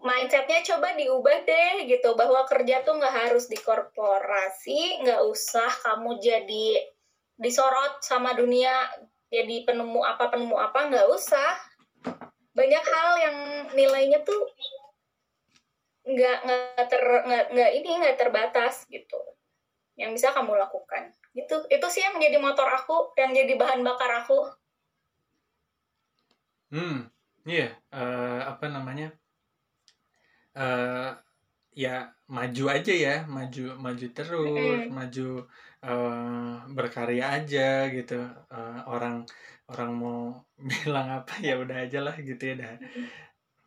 mindsetnya 0.01 0.64
coba 0.64 0.97
diubah 0.97 1.45
deh 1.45 1.85
gitu 1.85 2.16
bahwa 2.16 2.49
kerja 2.49 2.81
tuh 2.81 2.97
nggak 2.97 3.29
harus 3.29 3.53
di 3.53 3.59
korporasi 3.61 5.05
nggak 5.05 5.21
usah 5.29 5.69
kamu 5.85 6.16
jadi 6.23 6.66
disorot 7.37 8.01
sama 8.01 8.33
dunia 8.33 8.73
jadi 9.27 9.66
penemu 9.66 10.01
apa 10.07 10.31
penemu 10.31 10.57
apa 10.57 10.87
nggak 10.87 11.09
usah. 11.11 11.53
Banyak 12.55 12.85
hal 12.87 13.11
yang 13.21 13.37
nilainya 13.75 14.23
tuh 14.23 14.40
nggak 16.07 16.38
nggak 16.47 16.87
ter 16.87 17.03
nggak 17.51 17.71
ini 17.83 17.90
nggak 17.99 18.16
terbatas 18.16 18.87
gitu 18.87 19.19
yang 20.00 20.11
bisa 20.16 20.28
kamu 20.37 20.52
lakukan. 20.56 21.02
Gitu 21.37 21.56
itu 21.72 21.87
sih 21.92 22.02
yang 22.06 22.16
jadi 22.20 22.38
motor 22.40 22.68
aku 22.68 23.12
yang 23.20 23.30
jadi 23.32 23.52
bahan 23.61 23.80
bakar 23.85 24.11
aku. 24.24 24.38
Hmm, 26.72 26.96
iya, 27.50 27.66
eh, 27.94 28.40
apa 28.52 28.66
namanya? 28.74 29.06
eh 30.56 31.09
ya 31.76 31.88
maju 32.37 32.64
aja 32.74 32.92
ya, 33.06 33.14
maju 33.37 33.61
maju 33.85 34.06
terus, 34.16 34.80
Mm-mm. 34.80 34.96
maju 34.98 35.22
eh 35.87 36.52
berkarya 36.76 37.24
aja 37.37 37.61
gitu. 37.96 38.14
Eh, 38.52 38.78
orang 38.92 39.16
orang 39.70 39.90
mau 40.02 40.18
bilang 40.70 41.09
apa 41.18 41.32
ya 41.46 41.52
udah 41.62 41.76
aja 41.85 41.98
lah 42.06 42.16
gitu 42.28 42.42
ya, 42.50 42.54
dah. 42.62 42.72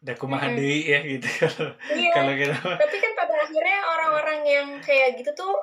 Dah 0.05 0.15
kumaha 0.21 0.47
deui 0.57 0.87
ya 0.93 0.99
gitu. 1.11 1.27
Kalau 1.41 1.69
iya 1.99 2.11
kalau 2.15 2.33
kita 2.39 2.55
tapi 2.81 2.95
kan 3.03 3.11
pada 3.19 3.35
akhirnya 3.45 3.79
orang-orang 3.93 4.39
yang 4.47 4.67
kayak 4.87 5.09
gitu 5.19 5.31
tuh 5.35 5.53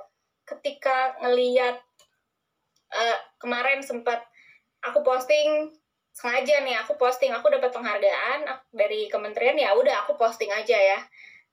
ketika 0.46 1.18
ngeliat 1.20 1.76
eh, 2.94 3.18
kemarin 3.42 3.82
sempat 3.82 4.22
aku 4.80 5.02
posting 5.02 5.74
sengaja 6.16 6.64
nih 6.64 6.80
aku 6.80 6.96
posting 6.96 7.28
aku 7.34 7.52
dapat 7.52 7.68
penghargaan 7.74 8.48
dari 8.72 9.10
kementerian 9.12 9.58
ya 9.58 9.76
udah 9.76 10.06
aku 10.06 10.16
posting 10.16 10.48
aja 10.48 10.78
ya. 10.78 11.00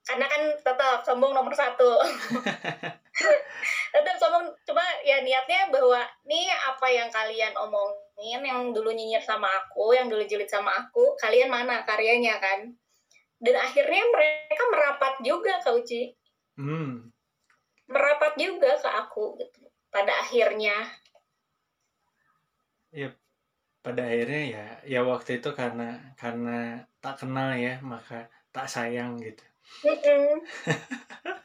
Karena 0.03 0.27
kan 0.27 0.41
tetap 0.59 1.03
sombong 1.03 1.31
nomor 1.31 1.51
satu. 1.55 1.99
Tetap 3.93 4.15
sombong 4.19 4.51
cuma 4.67 4.83
ya 5.07 5.23
niatnya 5.23 5.71
bahwa 5.71 6.03
nih 6.27 6.51
apa 6.51 6.87
yang 6.91 7.07
kalian 7.07 7.55
omongin 7.55 8.41
yang 8.43 8.75
dulu 8.75 8.91
nyinyir 8.91 9.23
sama 9.23 9.47
aku 9.47 9.95
yang 9.95 10.11
dulu 10.11 10.27
julid 10.27 10.49
sama 10.51 10.75
aku 10.75 11.15
kalian 11.23 11.47
mana 11.47 11.87
karyanya 11.87 12.35
kan? 12.43 12.75
Dan 13.39 13.55
akhirnya 13.59 14.03
mereka 14.11 14.63
merapat 14.71 15.13
juga 15.23 15.59
ke 15.63 15.71
Uci. 15.71 16.01
Hmm. 16.59 17.12
Merapat 17.89 18.33
juga 18.39 18.75
ke 18.79 18.89
aku 18.89 19.37
gitu. 19.39 19.67
Pada 19.89 20.13
akhirnya. 20.23 20.75
Ya 22.93 23.13
pada 23.83 24.07
akhirnya 24.07 24.43
ya 24.47 24.65
ya 24.87 24.99
waktu 25.03 25.43
itu 25.43 25.51
karena 25.51 26.15
karena 26.15 26.87
tak 27.03 27.19
kenal 27.19 27.51
ya 27.57 27.83
maka 27.83 28.31
tak 28.55 28.71
sayang 28.71 29.19
gitu. 29.19 29.43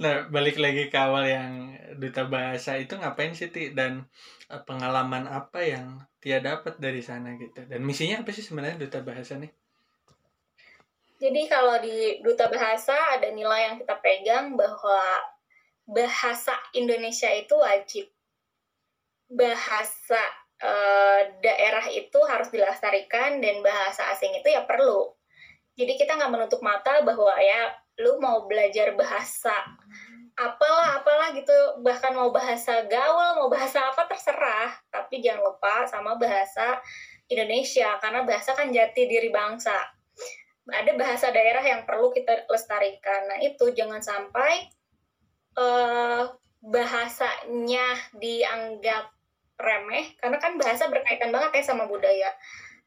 Nah 0.00 0.32
balik 0.32 0.56
lagi 0.56 0.88
ke 0.88 0.96
awal 0.96 1.28
yang 1.28 1.76
duta 2.00 2.24
bahasa 2.24 2.80
itu 2.80 2.96
ngapain 2.96 3.36
sih 3.36 3.52
ti? 3.52 3.76
Dan 3.76 4.08
eh, 4.48 4.62
pengalaman 4.64 5.28
apa 5.28 5.60
yang 5.60 6.00
Tia 6.20 6.40
dapat 6.40 6.80
dari 6.80 7.04
sana 7.04 7.36
gitu? 7.36 7.68
Dan 7.68 7.84
misinya 7.84 8.24
apa 8.24 8.32
sih 8.32 8.40
sebenarnya 8.40 8.80
duta 8.80 9.04
bahasa 9.04 9.36
nih? 9.36 9.52
Jadi 11.20 11.42
kalau 11.52 11.76
di 11.84 12.24
duta 12.24 12.48
bahasa 12.48 12.96
ada 13.12 13.28
nilai 13.28 13.68
yang 13.68 13.76
kita 13.76 14.00
pegang 14.00 14.56
bahwa 14.56 15.00
bahasa 15.90 16.54
Indonesia 16.72 17.28
itu 17.34 17.54
wajib. 17.58 18.06
Bahasa 19.26 20.22
e, 20.62 20.72
daerah 21.42 21.86
itu 21.90 22.18
harus 22.30 22.48
dilestarikan 22.54 23.42
dan 23.42 23.58
bahasa 23.60 24.06
asing 24.14 24.30
itu 24.38 24.54
ya 24.54 24.62
perlu. 24.62 25.10
Jadi 25.74 25.98
kita 25.98 26.14
nggak 26.14 26.30
menutup 26.30 26.62
mata 26.62 27.02
bahwa 27.02 27.34
ya 27.42 27.74
lu 27.98 28.22
mau 28.22 28.46
belajar 28.46 28.94
bahasa 28.94 29.54
apalah 30.38 31.02
apalah 31.02 31.34
gitu. 31.34 31.82
Bahkan 31.82 32.12
mau 32.14 32.30
bahasa 32.30 32.86
gaul 32.86 33.42
mau 33.42 33.48
bahasa 33.50 33.82
apa 33.90 34.06
terserah. 34.06 34.70
Tapi 34.88 35.18
jangan 35.18 35.42
lupa 35.42 35.84
sama 35.90 36.14
bahasa 36.14 36.78
Indonesia 37.26 37.98
karena 37.98 38.22
bahasa 38.22 38.54
kan 38.54 38.70
jati 38.70 39.10
diri 39.10 39.28
bangsa. 39.34 39.74
Ada 40.70 40.94
bahasa 40.94 41.34
daerah 41.34 41.64
yang 41.66 41.82
perlu 41.82 42.14
kita 42.14 42.46
lestarikan. 42.46 43.26
Nah 43.26 43.38
itu 43.42 43.74
jangan 43.74 43.98
sampai 43.98 44.70
uh, 45.60 46.24
bahasanya 46.64 47.86
dianggap 48.16 49.12
remeh 49.60 50.16
karena 50.16 50.40
kan 50.40 50.56
bahasa 50.56 50.88
berkaitan 50.88 51.28
banget 51.28 51.60
ya 51.60 51.64
sama 51.76 51.84
budaya 51.84 52.32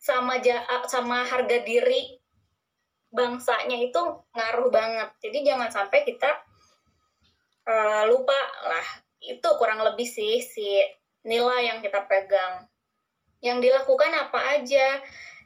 sama 0.04 0.42
ja, 0.44 0.60
sama 0.92 1.24
harga 1.24 1.64
diri 1.64 2.20
bangsanya 3.14 3.80
itu 3.80 4.02
ngaruh 4.36 4.68
banget. 4.68 5.10
Jadi 5.24 5.48
jangan 5.48 5.72
sampai 5.72 6.04
kita 6.04 6.28
uh, 7.70 8.04
lupa 8.12 8.36
lah. 8.68 8.88
Itu 9.24 9.56
kurang 9.56 9.80
lebih 9.80 10.04
sih 10.04 10.44
si 10.44 10.82
nilai 11.24 11.72
yang 11.72 11.80
kita 11.80 12.04
pegang. 12.04 12.68
Yang 13.40 13.70
dilakukan 13.70 14.12
apa 14.12 14.60
aja? 14.60 15.00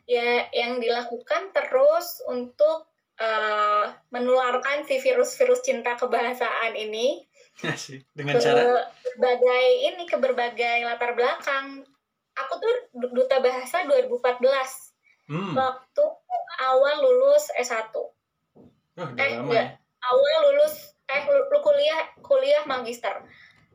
Ya, 0.08 0.48
yang 0.56 0.80
dilakukan 0.80 1.52
terus 1.52 2.24
untuk 2.26 2.88
uh, 3.18 3.86
menularkan 4.14 4.86
si 4.86 5.02
virus-virus 5.02 5.66
cinta 5.66 5.98
kebahasaan 5.98 6.74
ini 6.78 7.26
ya 7.66 7.74
sih, 7.74 7.98
dengan 8.14 8.38
ke 8.38 8.46
cara 8.46 8.86
berbagai 9.18 9.66
ini 9.90 10.04
ke 10.06 10.18
berbagai 10.22 10.78
latar 10.86 11.18
belakang. 11.18 11.82
Aku 12.38 12.54
tuh 12.62 12.74
duta 12.94 13.42
bahasa 13.42 13.82
2014 13.90 15.34
hmm. 15.34 15.58
waktu 15.58 16.04
awal 16.62 16.96
lulus 17.02 17.50
S1. 17.58 17.90
Oh, 17.98 19.10
eh, 19.18 19.34
enggak. 19.42 19.50
Ya. 19.50 19.66
Awal 20.06 20.38
lulus 20.54 20.94
eh 21.10 21.24
lu 21.26 21.58
kuliah 21.66 22.14
kuliah 22.22 22.64
magister. 22.70 23.26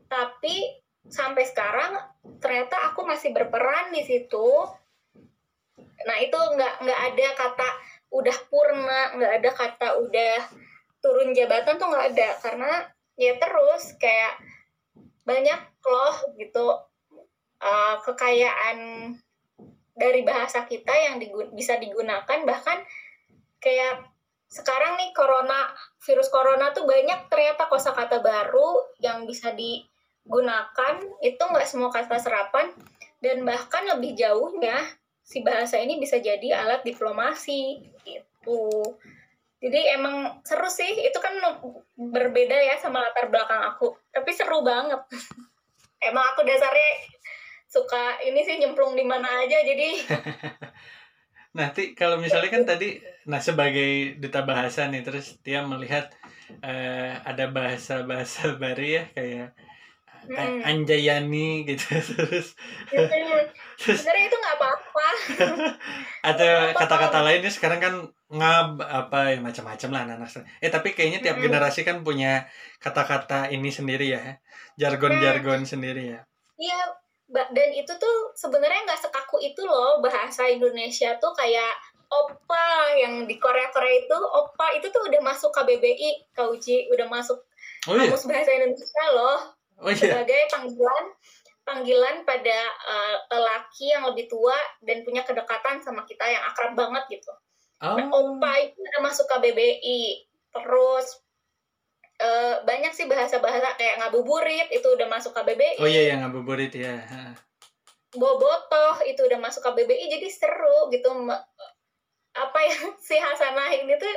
Tapi 0.06 0.78
sampai 1.10 1.42
sekarang 1.42 1.98
ternyata 2.38 2.94
aku 2.94 3.02
masih 3.02 3.34
berperan 3.34 3.90
di 3.90 4.06
situ. 4.06 4.46
Nah, 6.06 6.16
itu 6.22 6.38
nggak 6.38 6.86
nggak 6.86 7.00
ada 7.10 7.26
kata 7.34 7.68
udah 8.12 8.36
purna, 8.52 9.16
nggak 9.16 9.32
ada 9.40 9.50
kata 9.56 9.88
udah 10.04 10.36
turun 11.00 11.32
jabatan 11.32 11.80
tuh 11.80 11.88
nggak 11.88 12.06
ada. 12.14 12.28
Karena 12.44 12.72
ya 13.16 13.40
terus 13.40 13.96
kayak 13.96 14.38
banyak 15.24 15.60
loh 15.88 16.16
gitu 16.36 16.66
uh, 17.62 17.96
kekayaan 18.04 19.10
dari 19.92 20.20
bahasa 20.24 20.68
kita 20.68 20.92
yang 20.92 21.16
digun 21.16 21.50
bisa 21.56 21.80
digunakan. 21.80 22.38
Bahkan 22.44 22.78
kayak 23.58 24.08
sekarang 24.52 25.00
nih 25.00 25.16
corona 25.16 25.72
virus 26.04 26.28
corona 26.28 26.76
tuh 26.76 26.84
banyak 26.84 27.32
ternyata 27.32 27.72
kosakata 27.72 28.20
baru 28.20 28.92
yang 29.00 29.24
bisa 29.24 29.56
digunakan. 29.56 30.94
Itu 31.24 31.42
nggak 31.48 31.64
semua 31.64 31.88
kata 31.88 32.20
serapan. 32.20 32.68
Dan 33.22 33.46
bahkan 33.46 33.86
lebih 33.86 34.18
jauhnya 34.18 34.82
si 35.22 35.40
bahasa 35.46 35.78
ini 35.78 36.02
bisa 36.02 36.18
jadi 36.18 36.58
alat 36.66 36.82
diplomasi 36.82 37.78
itu 38.06 38.60
jadi 39.62 39.94
emang 39.94 40.42
seru 40.42 40.66
sih 40.66 41.06
itu 41.06 41.18
kan 41.22 41.38
berbeda 41.94 42.58
ya 42.58 42.74
sama 42.82 42.98
latar 42.98 43.30
belakang 43.30 43.62
aku 43.62 43.94
tapi 44.10 44.34
seru 44.34 44.66
banget. 44.66 44.98
Emang 46.02 46.34
aku 46.34 46.42
dasarnya 46.42 46.90
suka 47.72 48.20
ini 48.26 48.44
sih 48.44 48.60
nyemplung 48.60 48.92
di 48.92 49.06
mana 49.06 49.24
aja 49.40 49.64
jadi 49.64 49.96
nanti 51.58 51.96
kalau 51.96 52.20
misalnya 52.20 52.52
kan 52.52 52.68
tadi 52.68 53.00
nah 53.24 53.40
sebagai 53.40 54.20
duta 54.20 54.44
bahasa 54.44 54.84
nih 54.92 55.00
terus 55.00 55.40
dia 55.40 55.64
melihat 55.64 56.12
uh, 56.60 57.12
ada 57.24 57.48
bahasa 57.48 58.04
bahasa 58.04 58.52
baru 58.62 58.84
ya 58.84 59.02
kayak 59.16 59.56
hmm. 60.28 60.60
Anjayani 60.62 61.66
gitu 61.66 61.84
terus 62.12 62.54
sebenarnya 63.78 64.24
itu 64.28 64.36
nggak 64.38 64.56
apa-apa 64.58 65.06
ada 66.30 66.50
kata-kata 66.76 67.18
lainnya 67.24 67.50
sekarang 67.50 67.80
kan 67.82 67.94
ngab 68.32 68.80
apa 68.80 69.36
ya 69.36 69.38
macam-macam 69.42 69.88
lah 69.92 70.00
anak-anak 70.08 70.46
eh 70.62 70.70
tapi 70.70 70.94
kayaknya 70.94 71.20
tiap 71.20 71.36
hmm. 71.38 71.44
generasi 71.50 71.80
kan 71.82 72.00
punya 72.06 72.46
kata-kata 72.78 73.50
ini 73.50 73.68
sendiri 73.68 74.14
ya 74.14 74.38
jargon-jargon 74.78 75.66
hmm. 75.66 75.70
sendiri 75.70 76.02
ya 76.16 76.20
iya 76.56 76.80
dan 77.32 77.68
itu 77.72 77.92
tuh 77.96 78.16
sebenarnya 78.36 78.84
nggak 78.84 79.00
sekaku 79.08 79.40
itu 79.40 79.64
loh 79.64 80.04
bahasa 80.04 80.44
Indonesia 80.52 81.16
tuh 81.16 81.32
kayak 81.32 81.72
opa 82.12 82.92
yang 83.00 83.24
di 83.24 83.40
Korea 83.40 83.72
Korea 83.72 84.04
itu 84.04 84.12
opa 84.12 84.76
itu 84.76 84.92
tuh 84.92 85.08
udah 85.08 85.20
masuk 85.24 85.48
KBBI 85.48 86.36
Kauji 86.36 86.92
udah 86.92 87.08
masuk 87.08 87.40
oh, 87.88 87.96
iya? 87.96 88.12
kamus 88.12 88.28
bahasa 88.28 88.52
Indonesia 88.52 89.04
loh 89.16 89.61
oh, 89.82 89.90
iya? 89.90 89.98
sebagai 89.98 90.40
panggilan 90.48 91.04
panggilan 91.62 92.26
pada 92.26 92.58
uh, 92.86 93.16
lelaki 93.30 93.94
yang 93.94 94.02
lebih 94.10 94.26
tua 94.26 94.54
dan 94.82 95.06
punya 95.06 95.22
kedekatan 95.22 95.78
sama 95.78 96.02
kita 96.06 96.26
yang 96.26 96.42
akrab 96.50 96.74
banget 96.74 97.18
gitu. 97.18 97.30
Oh. 97.82 97.98
Nah, 97.98 98.06
opa 98.10 98.52
itu 98.62 98.78
udah 98.78 99.00
masuk 99.02 99.26
KBBI 99.30 100.26
terus 100.52 101.06
uh, 102.22 102.54
banyak 102.62 102.92
sih 102.94 103.06
bahasa-bahasa 103.10 103.74
kayak 103.78 103.98
ngabuburit 104.02 104.68
itu 104.70 104.86
udah 104.86 105.06
masuk 105.10 105.34
KBBI. 105.34 105.82
Oh 105.82 105.88
iya 105.90 106.14
yang 106.14 106.26
ngabuburit 106.26 106.74
ya. 106.74 107.02
Bobotoh 108.12 109.02
itu 109.08 109.22
udah 109.24 109.38
masuk 109.40 109.64
KBBI 109.66 110.18
jadi 110.18 110.28
seru 110.30 110.90
gitu. 110.90 111.10
Apa 112.34 112.58
yang 112.62 112.94
si 113.06 113.18
Hasanah 113.18 113.70
ini 113.74 113.94
tuh 113.98 114.14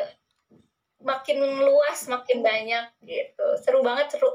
makin 1.06 1.38
luas, 1.62 2.10
makin 2.10 2.42
banyak 2.42 2.86
gitu. 3.06 3.48
Seru 3.62 3.86
banget, 3.86 4.14
seru. 4.14 4.30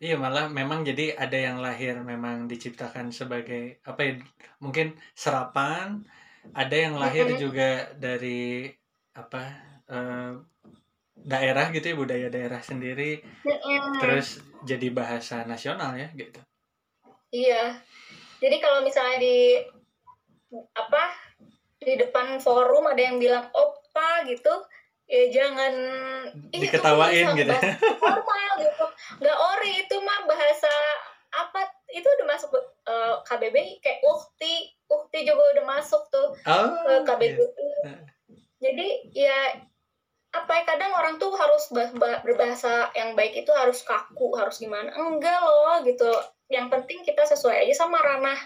Iya 0.00 0.16
malah 0.16 0.48
memang 0.48 0.80
jadi 0.80 1.12
ada 1.12 1.36
yang 1.36 1.60
lahir 1.60 2.00
memang 2.00 2.48
diciptakan 2.48 3.12
sebagai 3.12 3.84
apa 3.84 4.00
ya 4.00 4.12
mungkin 4.56 4.96
serapan, 5.12 6.00
ada 6.56 6.72
yang 6.72 6.96
lahir 6.96 7.28
mm 7.28 7.32
-hmm. 7.36 7.42
juga 7.44 7.70
dari 8.00 8.64
apa 9.12 9.42
uh, 9.92 10.40
daerah 11.20 11.68
gitu 11.68 11.92
ya 11.92 11.96
budaya 11.96 12.26
daerah 12.32 12.64
sendiri 12.64 13.20
mm. 13.44 14.00
terus 14.00 14.40
jadi 14.64 14.88
bahasa 14.88 15.44
nasional 15.44 15.92
ya 15.96 16.08
gitu 16.16 16.40
iya 17.34 17.76
jadi 18.40 18.56
kalau 18.62 18.80
misalnya 18.80 19.20
di 19.20 19.60
apa 20.72 21.12
di 21.80 21.96
depan 22.00 22.40
forum 22.40 22.88
ada 22.88 23.00
yang 23.00 23.20
bilang 23.20 23.48
opa 23.52 24.24
gitu 24.28 24.52
ya 25.10 25.24
jangan. 25.34 25.74
Diketawain 26.54 27.34
gitu 27.34 27.50
normal 27.98 28.52
gitu. 28.62 28.84
Nggak 29.18 29.38
ori 29.58 29.72
itu 29.82 29.96
mah 29.98 30.24
bahasa 30.30 30.72
apa? 31.34 31.66
Itu 31.90 32.06
udah 32.06 32.26
masuk 32.30 32.50
uh, 32.54 32.62
eh, 32.86 33.14
KBBI 33.26 33.82
kayak 33.82 34.00
ukti 34.06 34.70
ukti 34.90 35.22
juga 35.22 35.42
udah 35.58 35.64
masuk 35.78 36.02
tuh 36.10 36.34
oh, 36.34 36.66
ke 36.82 36.94
KBBI 37.06 37.38
iya. 37.38 37.94
jadi 38.58 38.88
ya 39.14 39.38
apa 40.30 40.62
ya 40.62 40.62
kadang 40.62 40.94
orang 40.94 41.18
tuh 41.18 41.34
harus 41.34 41.70
berbahasa 42.22 42.94
yang 42.94 43.18
baik 43.18 43.42
itu 43.42 43.50
harus 43.50 43.82
kaku 43.82 44.30
harus 44.38 44.62
gimana. 44.62 44.94
Enggak 44.94 45.42
loh 45.42 45.82
gitu. 45.82 46.06
Yang 46.46 46.70
penting 46.70 47.02
kita 47.02 47.26
sesuai 47.26 47.66
aja 47.66 47.82
sama 47.82 47.98
ranah 47.98 48.38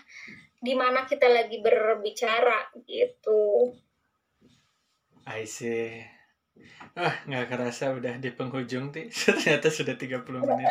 di 0.65 0.73
mana 0.73 1.05
kita 1.05 1.29
lagi 1.29 1.61
berbicara 1.61 2.73
gitu. 2.89 3.77
I 5.29 5.45
see. 5.45 6.14
Wah, 6.95 7.11
nggak 7.27 7.51
kerasa 7.51 7.91
udah 7.91 8.23
di 8.23 8.31
penghujung, 8.31 8.95
Ti. 8.95 9.11
Ternyata 9.27 9.67
sudah 9.67 9.99
30 9.99 10.47
menit. 10.47 10.71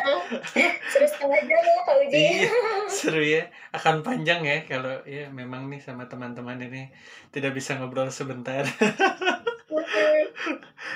Seru 0.88 1.04
setengah 1.04 1.40
jam 1.44 1.60
ya, 1.60 1.80
Kak 1.84 1.96
Uji. 2.00 2.16
Iya, 2.16 2.50
seru 2.96 3.20
ya. 3.20 3.42
Akan 3.76 4.00
panjang 4.00 4.40
ya 4.40 4.64
kalau 4.64 5.04
ya 5.04 5.28
memang 5.28 5.68
nih 5.68 5.84
sama 5.84 6.08
teman-teman 6.08 6.56
ini 6.64 6.88
tidak 7.28 7.52
bisa 7.52 7.76
ngobrol 7.76 8.08
sebentar. 8.08 8.64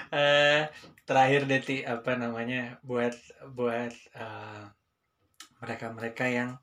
Eh, 0.09 0.65
terakhir 1.05 1.45
Deti 1.45 1.85
apa 1.85 2.17
namanya 2.17 2.81
buat 2.81 3.13
buat 3.53 3.93
eh, 3.93 4.65
mereka-mereka 5.61 6.25
yang 6.33 6.57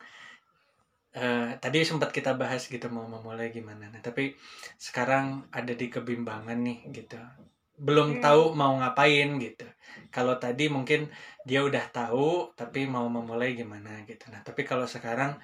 eh, 1.14 1.54
tadi 1.62 1.86
sempat 1.86 2.10
kita 2.10 2.34
bahas 2.34 2.66
gitu 2.66 2.90
mau 2.90 3.06
memulai 3.06 3.54
gimana. 3.54 3.94
Nah, 3.94 4.02
tapi 4.02 4.34
sekarang 4.82 5.46
ada 5.54 5.78
di 5.78 5.94
kebimbangan 5.94 6.58
nih 6.58 6.90
gitu. 6.90 7.22
Belum 7.78 8.16
Hmm. 8.16 8.22
tahu 8.24 8.42
mau 8.56 8.74
ngapain 8.80 9.30
gitu. 9.44 9.66
Kalau 10.14 10.36
tadi 10.40 10.72
mungkin 10.72 11.12
dia 11.48 11.60
udah 11.68 11.86
tahu 11.92 12.56
tapi 12.56 12.88
mau 12.88 13.06
memulai 13.12 13.52
gimana 13.60 14.04
gitu. 14.08 14.32
Nah, 14.32 14.42
tapi 14.48 14.64
kalau 14.64 14.88
sekarang 14.88 15.36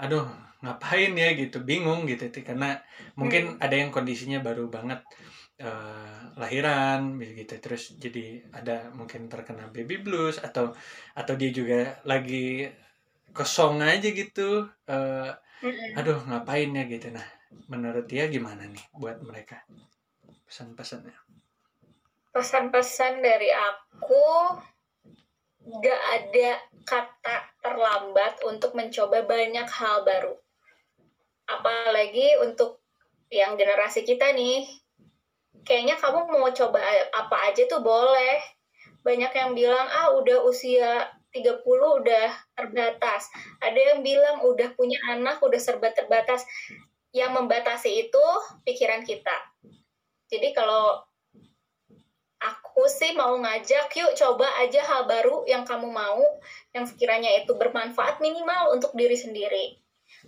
aduh, 0.00 0.26
ngapain 0.62 1.12
ya 1.18 1.28
gitu, 1.40 1.62
bingung 1.68 2.06
gitu 2.10 2.30
karena 2.46 2.78
mungkin 3.20 3.58
ada 3.64 3.74
yang 3.80 3.90
kondisinya 3.94 4.38
baru 4.42 4.68
banget 4.72 5.00
eh, 5.62 6.18
lahiran 6.40 7.18
begitu 7.20 7.54
terus 7.64 7.82
jadi 8.04 8.42
ada 8.58 8.90
mungkin 8.98 9.26
terkena 9.32 9.70
baby 9.74 9.96
blues 10.04 10.36
atau 10.42 10.74
atau 11.18 11.34
dia 11.40 11.50
juga 11.54 11.98
lagi 12.06 12.68
kosong 13.36 13.82
aja 13.82 14.08
gitu 14.14 14.66
eh, 14.90 15.30
Mm-mm. 15.62 15.94
aduh 15.98 16.18
ngapain 16.28 16.70
ya 16.78 16.84
gitu 16.92 17.08
nah 17.16 17.26
menurut 17.72 18.06
dia 18.12 18.24
gimana 18.34 18.64
nih 18.74 18.84
buat 19.00 19.18
mereka 19.24 19.56
pesan-pesannya 20.48 21.14
Pesan-pesan 22.34 23.22
dari 23.22 23.46
aku 23.54 24.26
gak 25.78 26.02
ada 26.18 26.50
kata 26.82 27.36
terlambat 27.62 28.42
untuk 28.42 28.74
mencoba 28.74 29.22
banyak 29.22 29.64
hal 29.70 30.02
baru. 30.02 30.34
Apalagi 31.46 32.42
untuk 32.42 32.82
yang 33.30 33.54
generasi 33.54 34.02
kita 34.02 34.34
nih, 34.34 34.66
kayaknya 35.64 35.96
kamu 35.96 36.28
mau 36.28 36.50
coba 36.50 36.82
apa 37.14 37.36
aja 37.54 37.64
tuh 37.70 37.80
boleh. 37.80 38.42
Banyak 39.06 39.32
yang 39.32 39.54
bilang, 39.54 39.86
ah 39.86 40.12
udah 40.18 40.42
usia 40.42 41.06
30 41.30 41.64
udah 42.02 42.28
terbatas. 42.58 43.30
Ada 43.60 43.94
yang 43.94 44.00
bilang 44.02 44.42
udah 44.42 44.72
punya 44.74 44.98
anak 45.06 45.38
udah 45.38 45.60
serba 45.60 45.94
terbatas. 45.94 46.42
Yang 47.14 47.30
membatasi 47.38 48.10
itu 48.10 48.24
pikiran 48.66 49.06
kita. 49.06 49.54
Jadi 50.26 50.50
kalau 50.50 50.98
aku 52.74 52.90
sih 52.90 53.14
mau 53.14 53.38
ngajak, 53.38 53.86
yuk 53.94 54.18
coba 54.18 54.50
aja 54.58 54.82
hal 54.82 55.06
baru 55.06 55.46
yang 55.46 55.62
kamu 55.62 55.94
mau, 55.94 56.18
yang 56.74 56.82
sekiranya 56.82 57.30
itu 57.38 57.54
bermanfaat 57.54 58.18
minimal 58.18 58.74
untuk 58.74 58.90
diri 58.98 59.14
sendiri. 59.14 59.78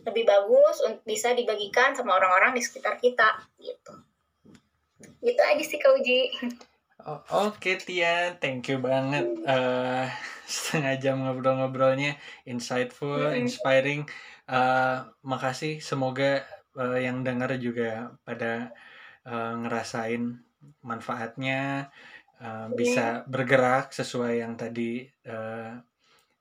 Lebih 0.07 0.23
bagus 0.23 0.79
untuk 0.87 1.03
bisa 1.03 1.35
dibagikan 1.35 1.99
sama 1.99 2.15
orang-orang 2.15 2.55
di 2.55 2.63
sekitar 2.63 3.03
kita, 3.03 3.43
gitu. 3.59 3.99
Gitu 5.27 5.43
aja 5.43 5.65
sih 5.67 5.75
Kak 5.83 5.91
Uji. 5.99 6.21
Oh, 7.03 7.51
Oke 7.51 7.83
Tia, 7.83 8.39
thank 8.39 8.71
you 8.71 8.79
banget 8.79 9.27
eh 9.43 10.07
setengah 10.47 10.95
jam 11.03 11.27
ngobrol-ngobrolnya, 11.27 12.15
insightful, 12.47 13.35
inspiring. 13.35 14.07
Eh, 14.47 14.99
makasih, 15.27 15.83
semoga 15.83 16.47
eh, 16.79 16.99
yang 17.03 17.27
dengar 17.27 17.59
juga 17.59 18.15
pada 18.23 18.71
eh, 19.27 19.53
ngerasain 19.67 20.47
manfaatnya, 20.83 21.91
eh, 22.41 22.69
bisa 22.73 23.25
bergerak 23.29 23.93
sesuai 23.93 24.41
yang 24.45 24.55
tadi 24.55 25.05
eh, 25.07 25.73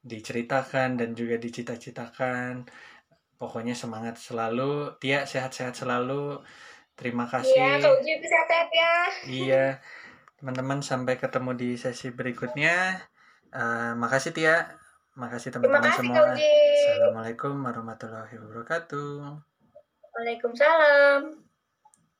diceritakan 0.05 1.01
dan 1.01 1.17
juga 1.17 1.41
dicita-citakan. 1.41 2.69
Pokoknya 3.35 3.75
semangat 3.75 4.15
selalu, 4.15 4.95
Tia 5.01 5.27
sehat-sehat 5.27 5.75
selalu. 5.75 6.39
Terima 6.95 7.27
kasih. 7.27 7.51
Iya, 7.51 7.83
Kak 7.83 7.91
Uji 7.99 8.13
sehat-sehat 8.23 8.69
ya. 8.71 8.93
Iya, 9.27 9.65
teman-teman 10.39 10.79
sampai 10.79 11.19
ketemu 11.19 11.51
di 11.59 11.69
sesi 11.75 12.15
berikutnya. 12.15 13.03
Eh, 13.51 13.93
makasih 13.99 14.31
Tia, 14.31 14.71
makasih 15.19 15.51
teman-teman 15.51 15.91
semua. 15.91 16.15
Kak 16.15 16.25
Uji. 16.39 16.55
Assalamualaikum 16.95 17.53
warahmatullahi 17.59 18.35
wabarakatuh. 18.39 19.41
Waalaikumsalam. 20.15 21.54